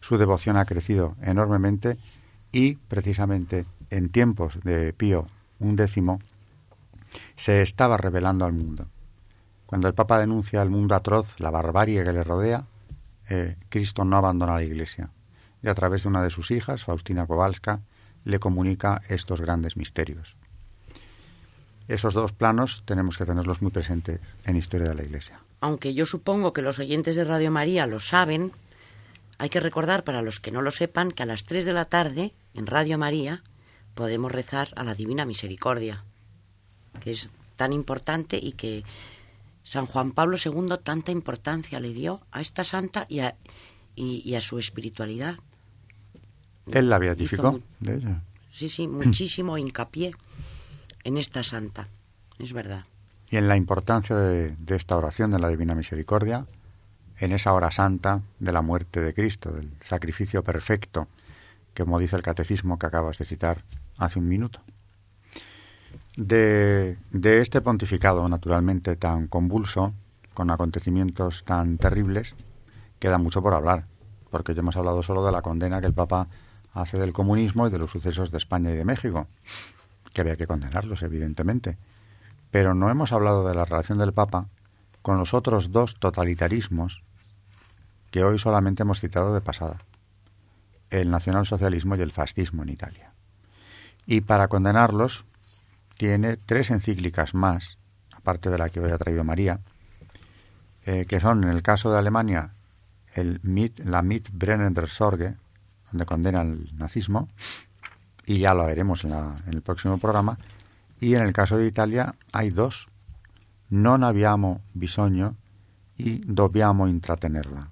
su 0.00 0.16
devoción 0.16 0.56
ha 0.56 0.64
crecido 0.64 1.16
enormemente 1.22 1.98
y 2.52 2.76
precisamente 2.76 3.66
en 3.90 4.10
tiempos 4.10 4.60
de 4.60 4.92
Pío 4.92 5.26
XI 5.60 6.18
se 7.36 7.62
estaba 7.62 7.96
revelando 7.96 8.44
al 8.44 8.52
mundo. 8.52 8.86
Cuando 9.66 9.88
el 9.88 9.94
Papa 9.94 10.18
denuncia 10.18 10.62
al 10.62 10.70
mundo 10.70 10.94
atroz 10.94 11.40
la 11.40 11.50
barbarie 11.50 12.04
que 12.04 12.12
le 12.12 12.24
rodea, 12.24 12.64
eh, 13.28 13.56
Cristo 13.68 14.04
no 14.04 14.16
abandona 14.16 14.54
la 14.54 14.62
Iglesia 14.62 15.10
y 15.62 15.68
a 15.68 15.74
través 15.74 16.04
de 16.04 16.08
una 16.08 16.22
de 16.22 16.30
sus 16.30 16.50
hijas, 16.50 16.84
Faustina 16.84 17.26
Kowalska, 17.26 17.80
le 18.24 18.38
comunica 18.38 19.02
estos 19.08 19.40
grandes 19.40 19.76
misterios. 19.76 20.38
Esos 21.88 22.12
dos 22.12 22.32
planos 22.32 22.82
tenemos 22.84 23.16
que 23.16 23.24
tenerlos 23.24 23.62
muy 23.62 23.70
presentes 23.70 24.20
en 24.44 24.56
Historia 24.56 24.90
de 24.90 24.94
la 24.94 25.02
Iglesia. 25.02 25.40
Aunque 25.60 25.94
yo 25.94 26.04
supongo 26.04 26.52
que 26.52 26.60
los 26.60 26.78
oyentes 26.78 27.16
de 27.16 27.24
Radio 27.24 27.50
María 27.50 27.86
lo 27.86 27.98
saben, 27.98 28.52
hay 29.38 29.48
que 29.48 29.58
recordar 29.58 30.04
para 30.04 30.20
los 30.20 30.38
que 30.38 30.52
no 30.52 30.60
lo 30.60 30.70
sepan 30.70 31.10
que 31.10 31.22
a 31.22 31.26
las 31.26 31.44
3 31.44 31.64
de 31.64 31.72
la 31.72 31.86
tarde 31.86 32.34
en 32.52 32.66
Radio 32.66 32.98
María 32.98 33.42
podemos 33.94 34.30
rezar 34.30 34.68
a 34.76 34.84
la 34.84 34.94
Divina 34.94 35.24
Misericordia, 35.24 36.04
que 37.00 37.12
es 37.12 37.30
tan 37.56 37.72
importante 37.72 38.38
y 38.40 38.52
que 38.52 38.84
San 39.62 39.86
Juan 39.86 40.12
Pablo 40.12 40.36
II 40.42 40.76
tanta 40.82 41.10
importancia 41.10 41.80
le 41.80 41.94
dio 41.94 42.20
a 42.30 42.42
esta 42.42 42.64
santa 42.64 43.06
y 43.08 43.20
a, 43.20 43.34
y, 43.96 44.34
a 44.34 44.40
su 44.42 44.58
espiritualidad. 44.58 45.36
Él 46.70 46.90
la 46.90 46.98
beatificó, 46.98 47.60
de 47.80 47.96
ella. 47.96 48.22
Sí, 48.50 48.68
sí, 48.68 48.86
muchísimo 48.86 49.56
hincapié 49.56 50.14
en 51.04 51.16
esta 51.16 51.42
santa, 51.42 51.88
es 52.38 52.52
verdad. 52.52 52.84
Y 53.30 53.36
en 53.36 53.48
la 53.48 53.56
importancia 53.56 54.16
de, 54.16 54.56
de, 54.56 54.76
esta 54.76 54.96
oración 54.96 55.30
de 55.30 55.38
la 55.38 55.48
Divina 55.48 55.74
Misericordia, 55.74 56.46
en 57.18 57.32
esa 57.32 57.52
hora 57.52 57.70
santa 57.70 58.22
de 58.38 58.52
la 58.52 58.62
muerte 58.62 59.00
de 59.00 59.12
Cristo, 59.12 59.50
del 59.50 59.70
sacrificio 59.84 60.42
perfecto, 60.42 61.08
que 61.74 61.84
como 61.84 61.98
dice 61.98 62.16
el 62.16 62.22
catecismo 62.22 62.78
que 62.78 62.86
acabas 62.86 63.18
de 63.18 63.24
citar 63.24 63.62
hace 63.98 64.18
un 64.18 64.28
minuto. 64.28 64.60
De, 66.16 66.96
este 67.22 67.60
pontificado, 67.60 68.28
naturalmente, 68.28 68.96
tan 68.96 69.28
convulso, 69.28 69.94
con 70.34 70.50
acontecimientos 70.50 71.44
tan 71.44 71.78
terribles, 71.78 72.34
queda 72.98 73.18
mucho 73.18 73.40
por 73.40 73.54
hablar, 73.54 73.86
porque 74.30 74.54
ya 74.54 74.60
hemos 74.60 74.76
hablado 74.76 75.04
solo 75.04 75.24
de 75.24 75.30
la 75.30 75.42
condena 75.42 75.80
que 75.80 75.86
el 75.86 75.94
Papa 75.94 76.26
hace 76.72 76.98
del 76.98 77.12
comunismo 77.12 77.68
y 77.68 77.70
de 77.70 77.78
los 77.78 77.92
sucesos 77.92 78.32
de 78.32 78.38
España 78.38 78.72
y 78.72 78.74
de 78.74 78.84
México, 78.84 79.28
que 80.18 80.22
había 80.22 80.36
que 80.36 80.48
condenarlos, 80.48 81.04
evidentemente. 81.04 81.78
Pero 82.50 82.74
no 82.74 82.90
hemos 82.90 83.12
hablado 83.12 83.46
de 83.46 83.54
la 83.54 83.64
relación 83.64 83.98
del 83.98 84.12
Papa 84.12 84.48
con 85.00 85.16
los 85.16 85.32
otros 85.32 85.70
dos 85.70 85.94
totalitarismos 86.00 87.04
que 88.10 88.24
hoy 88.24 88.36
solamente 88.40 88.82
hemos 88.82 88.98
citado 88.98 89.32
de 89.32 89.40
pasada, 89.40 89.78
el 90.90 91.08
nacionalsocialismo 91.08 91.94
y 91.94 92.00
el 92.00 92.10
fascismo 92.10 92.64
en 92.64 92.70
Italia. 92.70 93.12
Y 94.06 94.22
para 94.22 94.48
condenarlos, 94.48 95.24
tiene 95.96 96.36
tres 96.36 96.72
encíclicas 96.72 97.32
más, 97.32 97.78
aparte 98.12 98.50
de 98.50 98.58
la 98.58 98.70
que 98.70 98.80
hoy 98.80 98.90
ha 98.90 98.98
traído 98.98 99.22
María, 99.22 99.60
eh, 100.84 101.06
que 101.06 101.20
son, 101.20 101.44
en 101.44 101.50
el 101.50 101.62
caso 101.62 101.92
de 101.92 101.98
Alemania, 101.98 102.50
el 103.14 103.38
Mit, 103.44 103.78
la 103.84 104.02
Mitbrennender 104.02 104.88
Sorge, 104.88 105.36
donde 105.92 106.06
condena 106.06 106.42
el 106.42 106.76
nazismo, 106.76 107.28
y 108.28 108.40
ya 108.40 108.52
lo 108.52 108.66
veremos 108.66 109.04
en, 109.04 109.14
el 109.50 109.62
próximo 109.62 109.96
programa, 109.96 110.38
y 111.00 111.14
en 111.14 111.22
el 111.22 111.32
caso 111.32 111.56
de 111.56 111.66
Italia 111.66 112.14
hay 112.30 112.50
dos, 112.50 112.88
Non 113.70 114.04
abbiamo 114.04 114.60
bisogno 114.72 115.36
y 115.96 116.24
Dobbiamo 116.24 116.88
intratenerla. 116.88 117.68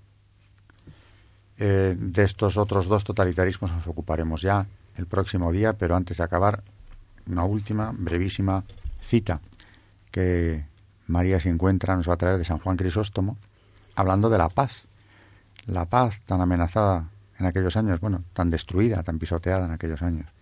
Eh, 1.57 1.97
de 1.97 2.23
estos 2.23 2.57
otros 2.57 2.87
dos 2.87 3.05
totalitarismos 3.05 3.73
nos 3.73 3.87
ocuparemos 3.87 4.43
ya 4.43 4.67
el 4.97 5.07
próximo 5.07 5.53
día, 5.53 5.73
pero 5.73 5.97
antes 5.97 6.19
de 6.19 6.25
acabar, 6.25 6.63
una 7.27 7.45
última, 7.45 7.93
brevísima 7.97 8.65
cita 9.01 9.41
que 10.11 10.65
María 11.07 11.41
se 11.41 11.49
encuentra, 11.49 11.97
nos 11.97 12.09
va 12.09 12.15
a 12.15 12.21
traer 12.21 12.39
de 12.39 12.45
San 12.45 12.59
Juan 12.59 12.77
Crisóstomo, 12.77 13.37
hablando 13.95 14.29
de 14.29 14.39
la 14.39 14.49
paz. 14.49 14.87
La 15.67 15.85
paz 15.85 16.21
tan 16.25 16.41
amenazada 16.41 17.09
en 17.39 17.47
aquellos 17.47 17.77
años, 17.77 18.01
bueno, 18.01 18.25
tan 18.33 18.51
destruida, 18.51 19.03
tan 19.03 19.19
pisoteada 19.19 19.65
en 19.67 19.73
aquellos 19.73 20.01
años. 20.03 20.36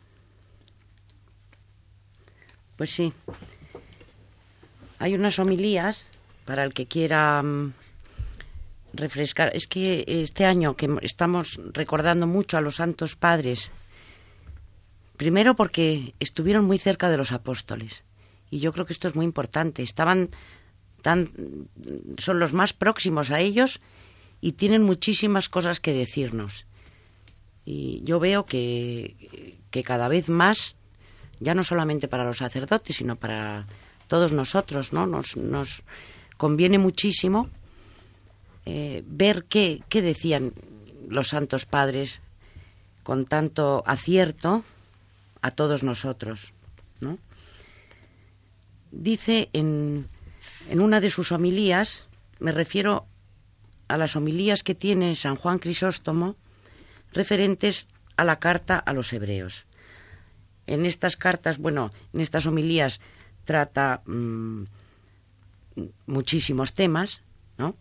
Pues 2.76 2.90
sí. 2.90 3.12
Hay 4.98 5.14
unas 5.14 5.38
homilías 5.38 6.06
para 6.44 6.64
el 6.64 6.74
que 6.74 6.86
quiera 6.86 7.42
mm, 7.42 7.72
refrescar. 8.92 9.54
Es 9.54 9.66
que 9.66 10.04
este 10.06 10.44
año 10.44 10.76
que 10.76 10.98
estamos 11.02 11.60
recordando 11.72 12.26
mucho 12.26 12.56
a 12.56 12.60
los 12.60 12.76
santos 12.76 13.16
padres 13.16 13.70
Primero 15.16 15.54
porque 15.54 16.14
estuvieron 16.18 16.64
muy 16.64 16.78
cerca 16.78 17.08
de 17.08 17.16
los 17.16 17.32
apóstoles. 17.32 18.02
Y 18.50 18.58
yo 18.58 18.72
creo 18.72 18.84
que 18.84 18.92
esto 18.92 19.08
es 19.08 19.14
muy 19.14 19.24
importante. 19.24 19.82
Estaban 19.82 20.30
tan 21.02 21.30
son 22.18 22.40
los 22.40 22.52
más 22.52 22.72
próximos 22.72 23.30
a 23.30 23.40
ellos 23.40 23.80
y 24.40 24.52
tienen 24.52 24.82
muchísimas 24.82 25.48
cosas 25.48 25.78
que 25.78 25.92
decirnos. 25.92 26.66
Y 27.64 28.02
yo 28.04 28.18
veo 28.18 28.44
que, 28.44 29.56
que 29.70 29.84
cada 29.84 30.08
vez 30.08 30.28
más, 30.28 30.76
ya 31.40 31.54
no 31.54 31.64
solamente 31.64 32.08
para 32.08 32.24
los 32.24 32.38
sacerdotes, 32.38 32.96
sino 32.96 33.16
para 33.16 33.66
todos 34.08 34.32
nosotros, 34.32 34.92
¿no? 34.92 35.06
Nos, 35.06 35.82
conviene 36.36 36.78
muchísimo 36.78 37.48
eh, 38.66 39.02
ver 39.06 39.44
qué, 39.44 39.82
decían 39.90 40.52
los 41.08 41.28
santos 41.28 41.64
padres 41.64 42.20
con 43.02 43.24
tanto 43.26 43.84
acierto 43.86 44.64
a 45.42 45.52
todos 45.52 45.82
nosotros. 45.82 46.52
¿no? 47.00 47.18
Dice 48.90 49.50
en 49.52 50.06
una 50.70 51.00
de 51.00 51.10
sus 51.10 51.30
homilías, 51.30 52.08
me 52.40 52.52
refiero 52.52 53.06
a 53.88 53.96
las 53.96 54.16
homilías 54.16 54.62
que 54.62 54.74
tiene 54.74 55.14
San 55.14 55.36
Juan 55.36 55.58
Crisóstomo 55.58 56.36
referentes 57.12 57.86
a 58.16 58.24
la 58.24 58.38
carta 58.38 58.78
a 58.78 58.92
los 58.92 59.12
hebreos. 59.12 59.66
En 60.66 60.86
estas 60.86 61.16
cartas, 61.16 61.58
bueno, 61.58 61.92
en 62.12 62.20
estas 62.20 62.46
homilías 62.46 63.00
trata 63.44 64.02
mm, 64.06 64.64
muchísimos 66.06 66.72
temas, 66.72 67.22
¿no? 67.58 67.76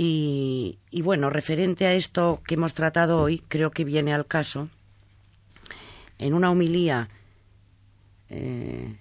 Y, 0.00 0.78
bueno, 1.02 1.28
referente 1.28 1.86
a 1.86 1.94
esto 1.94 2.40
que 2.46 2.54
hemos 2.54 2.74
tratado 2.74 3.20
hoy, 3.20 3.42
creo 3.48 3.72
que 3.72 3.84
viene 3.84 4.14
al 4.14 4.26
caso 4.26 4.68
en 6.18 6.34
una 6.34 6.52
homilía 6.52 7.08
eh, 8.28 8.96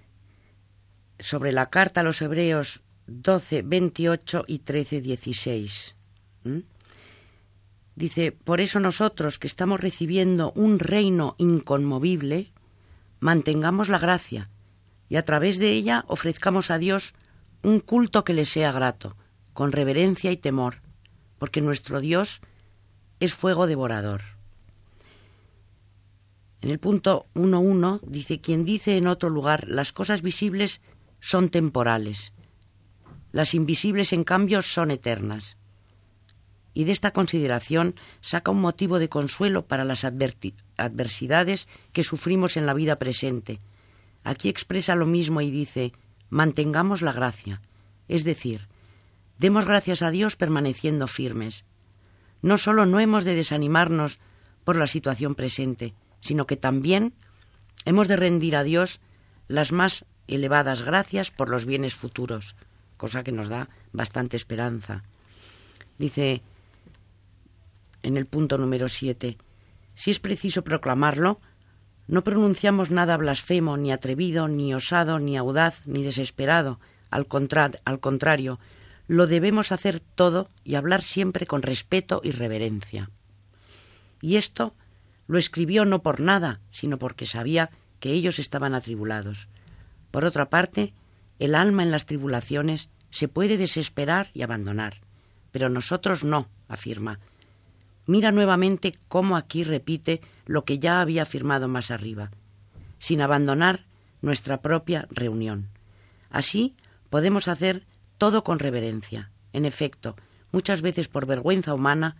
sobre 1.20 1.52
la 1.52 1.70
carta 1.70 2.02
a 2.02 2.04
los 2.04 2.20
Hebreos 2.24 2.82
12, 3.06 3.62
28 3.62 4.46
y 4.48 4.60
13, 4.60 5.02
16. 5.02 5.96
Dice, 7.96 8.32
por 8.32 8.60
eso 8.60 8.80
nosotros 8.80 9.38
que 9.38 9.48
estamos 9.48 9.80
recibiendo 9.80 10.52
un 10.56 10.80
reino 10.80 11.36
inconmovible, 11.38 12.52
mantengamos 13.20 13.90
la 13.90 14.00
gracia 14.00 14.50
y 15.10 15.16
a 15.16 15.24
través 15.24 15.58
de 15.60 15.70
ella 15.72 16.06
ofrezcamos 16.08 16.72
a 16.72 16.78
Dios 16.78 17.14
un 17.64 17.80
culto 17.80 18.24
que 18.24 18.34
le 18.34 18.46
sea 18.46 18.72
grato, 18.72 19.16
con 19.54 19.72
reverencia 19.72 20.32
y 20.32 20.38
temor, 20.38 20.82
porque 21.38 21.62
nuestro 21.62 22.00
Dios 22.00 22.42
es 23.20 23.34
fuego 23.34 23.68
devorador. 23.68 24.22
En 26.62 26.72
el 26.72 26.80
punto 26.80 27.26
1.1 27.36 28.02
dice, 28.02 28.42
quien 28.42 28.66
dice 28.66 28.98
en 28.98 29.08
otro 29.08 29.30
lugar, 29.30 29.68
las 29.68 29.94
cosas 29.94 30.22
visibles 30.22 30.82
son 31.20 31.50
temporales, 31.50 32.34
las 33.32 33.54
invisibles 33.54 34.14
en 34.14 34.24
cambio 34.24 34.62
son 34.62 34.92
eternas. 34.92 35.58
Y 36.78 36.84
de 36.84 36.92
esta 36.92 37.10
consideración 37.10 37.96
saca 38.22 38.52
un 38.52 38.62
motivo 38.62 39.00
de 39.00 39.10
consuelo 39.10 39.66
para 39.66 39.84
las 39.84 40.06
adversidades 40.06 41.68
que 41.92 42.04
sufrimos 42.04 42.56
en 42.56 42.68
la 42.68 42.76
vida 42.76 42.98
presente. 42.98 43.60
Aquí 44.24 44.48
expresa 44.48 44.94
lo 44.94 45.08
mismo 45.08 45.42
y 45.42 45.50
dice, 45.50 45.92
mantengamos 46.30 47.02
la 47.02 47.14
gracia, 47.14 47.64
es 48.08 48.24
decir, 48.26 48.68
demos 49.40 49.66
gracias 49.66 50.04
a 50.04 50.12
Dios 50.12 50.36
permaneciendo 50.36 51.08
firmes. 51.08 51.66
No 52.44 52.60
solo 52.60 52.86
no 52.86 53.00
hemos 53.00 53.26
de 53.26 53.34
desanimarnos 53.34 54.20
por 54.64 54.76
la 54.76 54.86
situación 54.86 55.34
presente, 55.34 55.96
sino 56.22 56.46
que 56.46 56.58
también 56.58 57.16
hemos 57.86 58.08
de 58.08 58.18
rendir 58.18 58.56
a 58.56 58.62
Dios 58.62 59.00
las 59.48 59.72
más 59.72 60.06
elevadas 60.28 60.84
gracias 60.84 61.32
por 61.32 61.50
los 61.50 61.66
bienes 61.66 61.96
futuros, 61.96 62.56
cosa 62.98 63.24
que 63.24 63.32
nos 63.32 63.50
da 63.50 63.68
bastante 63.94 64.38
esperanza. 64.38 65.02
Dice 65.98 66.44
en 68.04 68.18
el 68.18 68.26
punto 68.26 68.58
número 68.58 68.90
siete, 68.90 69.38
si 69.96 70.12
es 70.12 70.20
preciso 70.20 70.64
proclamarlo, 70.64 71.40
no 72.08 72.24
pronunciamos 72.24 72.92
nada 72.92 73.18
blasfemo, 73.18 73.78
ni 73.78 73.92
atrevido, 73.92 74.48
ni 74.48 74.74
osado, 74.74 75.20
ni 75.20 75.38
audaz, 75.38 75.82
ni 75.86 76.04
desesperado. 76.04 76.80
Al, 77.10 77.28
al 77.84 78.00
contrario, 78.00 78.60
lo 79.08 79.28
debemos 79.28 79.72
hacer 79.72 80.00
todo 80.00 80.50
y 80.64 80.76
hablar 80.76 81.02
siempre 81.02 81.46
con 81.46 81.62
respeto 81.62 82.22
y 82.24 82.32
reverencia. 82.32 83.10
Y 84.22 84.36
esto 84.36 84.74
lo 85.28 85.38
escribió 85.38 85.86
no 85.86 86.02
por 86.02 86.20
nada, 86.20 86.62
sino 86.72 86.98
porque 86.98 87.26
sabía 87.26 87.70
que 88.00 88.12
ellos 88.12 88.40
estaban 88.40 88.74
atribulados. 88.74 89.48
Por 90.12 90.26
otra 90.26 90.50
parte, 90.50 90.94
el 91.40 91.56
alma 91.56 91.84
en 91.84 91.92
las 91.92 92.06
tribulaciones 92.06 92.90
se 93.10 93.28
puede 93.28 93.58
desesperar 93.58 94.30
y 94.34 94.42
abandonar, 94.42 95.02
pero 95.52 95.70
nosotros 95.70 96.24
no, 96.24 96.48
afirma. 96.68 97.20
Mira 98.08 98.32
nuevamente 98.32 98.96
cómo 99.10 99.36
aquí 99.36 99.64
repite 99.64 100.22
lo 100.46 100.64
que 100.64 100.80
ya 100.80 101.02
había 101.02 101.24
afirmado 101.24 101.68
más 101.68 101.92
arriba, 101.92 102.32
sin 103.00 103.22
abandonar 103.22 103.86
nuestra 104.22 104.62
propia 104.62 105.08
reunión. 105.12 105.68
Así 106.30 106.76
podemos 107.10 107.48
hacer 107.48 107.86
todo 108.18 108.44
con 108.44 108.60
reverencia. 108.60 109.32
En 109.54 109.66
efecto, 109.66 110.16
muchas 110.52 110.82
veces 110.82 111.10
por 111.10 111.26
vergüenza 111.26 111.74
humana 111.74 112.16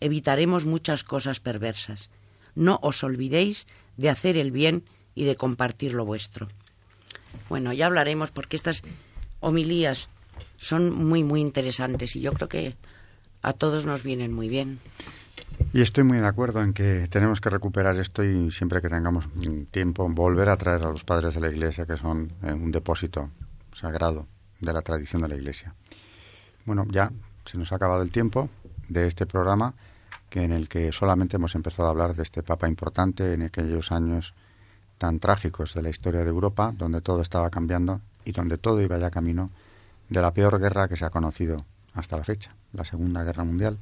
evitaremos 0.00 0.66
muchas 0.66 1.04
cosas 1.04 1.40
perversas. 1.40 2.10
No 2.54 2.78
os 2.82 3.02
olvidéis 3.02 3.66
de 3.96 4.10
hacer 4.10 4.36
el 4.36 4.50
bien 4.50 4.84
y 5.14 5.24
de 5.24 5.36
compartir 5.36 5.94
lo 5.94 6.04
vuestro. 6.04 6.48
Bueno, 7.48 7.72
ya 7.72 7.86
hablaremos 7.86 8.30
porque 8.30 8.56
estas 8.56 8.82
homilías 9.40 10.08
son 10.58 10.92
muy, 10.94 11.24
muy 11.24 11.40
interesantes 11.40 12.14
y 12.16 12.20
yo 12.20 12.32
creo 12.32 12.48
que 12.48 12.76
a 13.42 13.52
todos 13.52 13.86
nos 13.86 14.02
vienen 14.02 14.32
muy 14.32 14.48
bien. 14.48 14.80
Y 15.72 15.82
estoy 15.82 16.04
muy 16.04 16.18
de 16.18 16.26
acuerdo 16.26 16.62
en 16.62 16.72
que 16.72 17.06
tenemos 17.08 17.40
que 17.40 17.48
recuperar 17.48 17.96
esto 17.96 18.24
y 18.24 18.50
siempre 18.50 18.80
que 18.80 18.88
tengamos 18.88 19.28
tiempo 19.70 20.08
volver 20.08 20.48
a 20.48 20.56
traer 20.56 20.82
a 20.82 20.90
los 20.90 21.04
padres 21.04 21.34
de 21.34 21.40
la 21.40 21.48
Iglesia, 21.48 21.86
que 21.86 21.96
son 21.96 22.32
eh, 22.42 22.52
un 22.52 22.72
depósito 22.72 23.30
sagrado 23.72 24.26
de 24.60 24.72
la 24.72 24.82
tradición 24.82 25.22
de 25.22 25.28
la 25.28 25.36
Iglesia. 25.36 25.74
Bueno, 26.64 26.86
ya 26.90 27.12
se 27.44 27.56
nos 27.56 27.72
ha 27.72 27.76
acabado 27.76 28.02
el 28.02 28.10
tiempo 28.10 28.50
de 28.88 29.06
este 29.06 29.26
programa 29.26 29.74
que 30.28 30.42
en 30.42 30.52
el 30.52 30.68
que 30.68 30.92
solamente 30.92 31.36
hemos 31.36 31.54
empezado 31.54 31.88
a 31.88 31.90
hablar 31.92 32.14
de 32.14 32.22
este 32.22 32.42
Papa 32.42 32.68
importante 32.68 33.34
en 33.34 33.42
aquellos 33.42 33.92
años 33.92 34.34
tan 34.98 35.18
trágicos 35.18 35.74
de 35.74 35.82
la 35.82 35.90
historia 35.90 36.20
de 36.20 36.30
Europa, 36.30 36.72
donde 36.76 37.00
todo 37.00 37.22
estaba 37.22 37.50
cambiando 37.50 38.00
y 38.24 38.32
donde 38.32 38.58
todo 38.58 38.80
iba 38.80 38.98
ya 38.98 39.10
camino 39.10 39.50
de 40.08 40.20
la 40.20 40.32
peor 40.32 40.60
guerra 40.60 40.88
que 40.88 40.96
se 40.96 41.04
ha 41.04 41.10
conocido 41.10 41.64
hasta 41.94 42.16
la 42.16 42.24
fecha, 42.24 42.54
la 42.72 42.84
Segunda 42.84 43.24
Guerra 43.24 43.44
Mundial, 43.44 43.78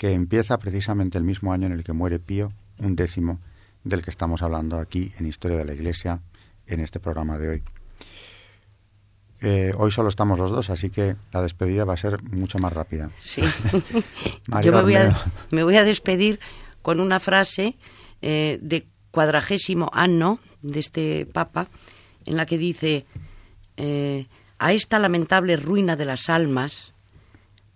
que 0.00 0.14
empieza 0.14 0.58
precisamente 0.58 1.18
el 1.18 1.24
mismo 1.24 1.52
año 1.52 1.66
en 1.66 1.74
el 1.74 1.84
que 1.84 1.92
muere 1.92 2.18
Pío, 2.18 2.50
un 2.78 2.96
décimo 2.96 3.38
del 3.84 4.02
que 4.02 4.08
estamos 4.08 4.40
hablando 4.40 4.78
aquí 4.78 5.12
en 5.18 5.26
Historia 5.26 5.58
de 5.58 5.66
la 5.66 5.74
Iglesia 5.74 6.22
en 6.66 6.80
este 6.80 7.00
programa 7.00 7.36
de 7.36 7.48
hoy. 7.50 7.62
Eh, 9.42 9.74
hoy 9.76 9.90
solo 9.90 10.08
estamos 10.08 10.38
los 10.38 10.52
dos, 10.52 10.70
así 10.70 10.88
que 10.88 11.16
la 11.32 11.42
despedida 11.42 11.84
va 11.84 11.92
a 11.92 11.98
ser 11.98 12.22
mucho 12.22 12.58
más 12.58 12.72
rápida. 12.72 13.10
Sí. 13.18 13.42
Yo 14.62 14.72
me 14.72 15.64
voy, 15.64 15.76
a, 15.76 15.84
despedir 15.84 16.40
con 16.80 16.98
una 16.98 17.20
frase 17.20 17.76
eh, 18.22 18.58
de 18.62 18.86
cuadragésimo 19.10 19.90
año 19.92 20.38
de 20.62 20.80
este 20.80 21.26
Papa, 21.26 21.68
en 22.24 22.38
la 22.38 22.46
que 22.46 22.56
dice, 22.56 23.04
eh, 23.76 24.28
a 24.58 24.72
esta 24.72 24.98
lamentable 24.98 25.56
ruina 25.56 25.94
de 25.94 26.06
las 26.06 26.30
almas, 26.30 26.94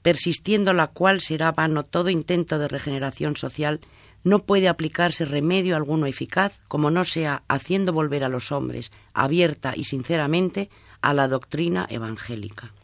persistiendo 0.04 0.74
la 0.74 0.88
cual 0.88 1.22
será 1.22 1.50
vano 1.50 1.82
todo 1.82 2.10
intento 2.10 2.58
de 2.58 2.68
regeneración 2.68 3.36
social, 3.36 3.80
no 4.22 4.40
puede 4.40 4.68
aplicarse 4.68 5.24
remedio 5.24 5.76
alguno 5.76 6.04
eficaz 6.04 6.60
como 6.68 6.90
no 6.90 7.04
sea 7.04 7.42
haciendo 7.48 7.94
volver 7.94 8.22
a 8.22 8.28
los 8.28 8.52
hombres 8.52 8.92
abierta 9.14 9.72
y 9.74 9.84
sinceramente 9.84 10.68
a 11.00 11.14
la 11.14 11.26
doctrina 11.26 11.86
evangélica, 11.88 12.74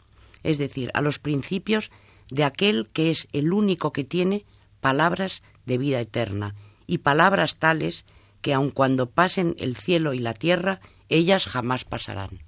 es 0.41 0.57
decir, 0.57 0.89
a 0.95 1.01
los 1.01 1.19
principios 1.19 1.91
de 2.31 2.43
aquel 2.43 2.89
que 2.91 3.11
es 3.11 3.27
el 3.33 3.53
único 3.53 3.93
que 3.93 4.03
tiene 4.03 4.43
palabras 4.79 5.43
de 5.67 5.77
vida 5.77 5.99
eterna 6.01 6.55
y 6.87 6.97
palabras 6.97 7.57
tales 7.57 8.03
que 8.41 8.55
aun 8.55 8.71
cuando 8.71 9.11
pasen 9.11 9.55
el 9.59 9.75
cielo 9.75 10.15
y 10.15 10.19
la 10.19 10.33
tierra, 10.33 10.79
ellas 11.07 11.45
jamás 11.45 11.85
pasarán. 11.85 12.39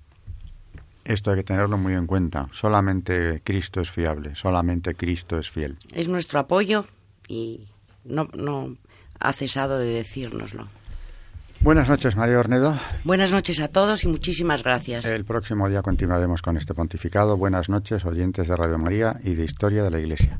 Esto 1.05 1.31
hay 1.31 1.37
que 1.37 1.43
tenerlo 1.43 1.77
muy 1.77 1.93
en 1.93 2.07
cuenta. 2.07 2.47
Solamente 2.51 3.41
Cristo 3.43 3.81
es 3.81 3.91
fiable, 3.91 4.35
solamente 4.35 4.95
Cristo 4.95 5.37
es 5.37 5.49
fiel. 5.49 5.77
Es 5.93 6.07
nuestro 6.07 6.39
apoyo 6.39 6.85
y 7.27 7.67
no, 8.05 8.29
no 8.33 8.77
ha 9.19 9.33
cesado 9.33 9.79
de 9.79 9.87
decírnoslo. 9.87 10.67
Buenas 11.59 11.87
noches, 11.87 12.17
María 12.17 12.39
Ornedo. 12.39 12.77
Buenas 13.05 13.31
noches 13.31 13.61
a 13.61 13.69
todos 13.69 14.03
y 14.03 14.09
muchísimas 14.09 14.63
gracias. 14.63 15.05
El 15.05 15.23
próximo 15.23 15.69
día 15.69 15.81
continuaremos 15.81 16.41
con 16.41 16.57
este 16.57 16.73
pontificado. 16.73 17.37
Buenas 17.37 17.69
noches, 17.69 18.03
oyentes 18.03 18.49
de 18.49 18.57
Radio 18.57 18.77
María 18.77 19.17
y 19.23 19.35
de 19.35 19.45
Historia 19.45 19.83
de 19.83 19.91
la 19.91 19.99
Iglesia. 19.99 20.39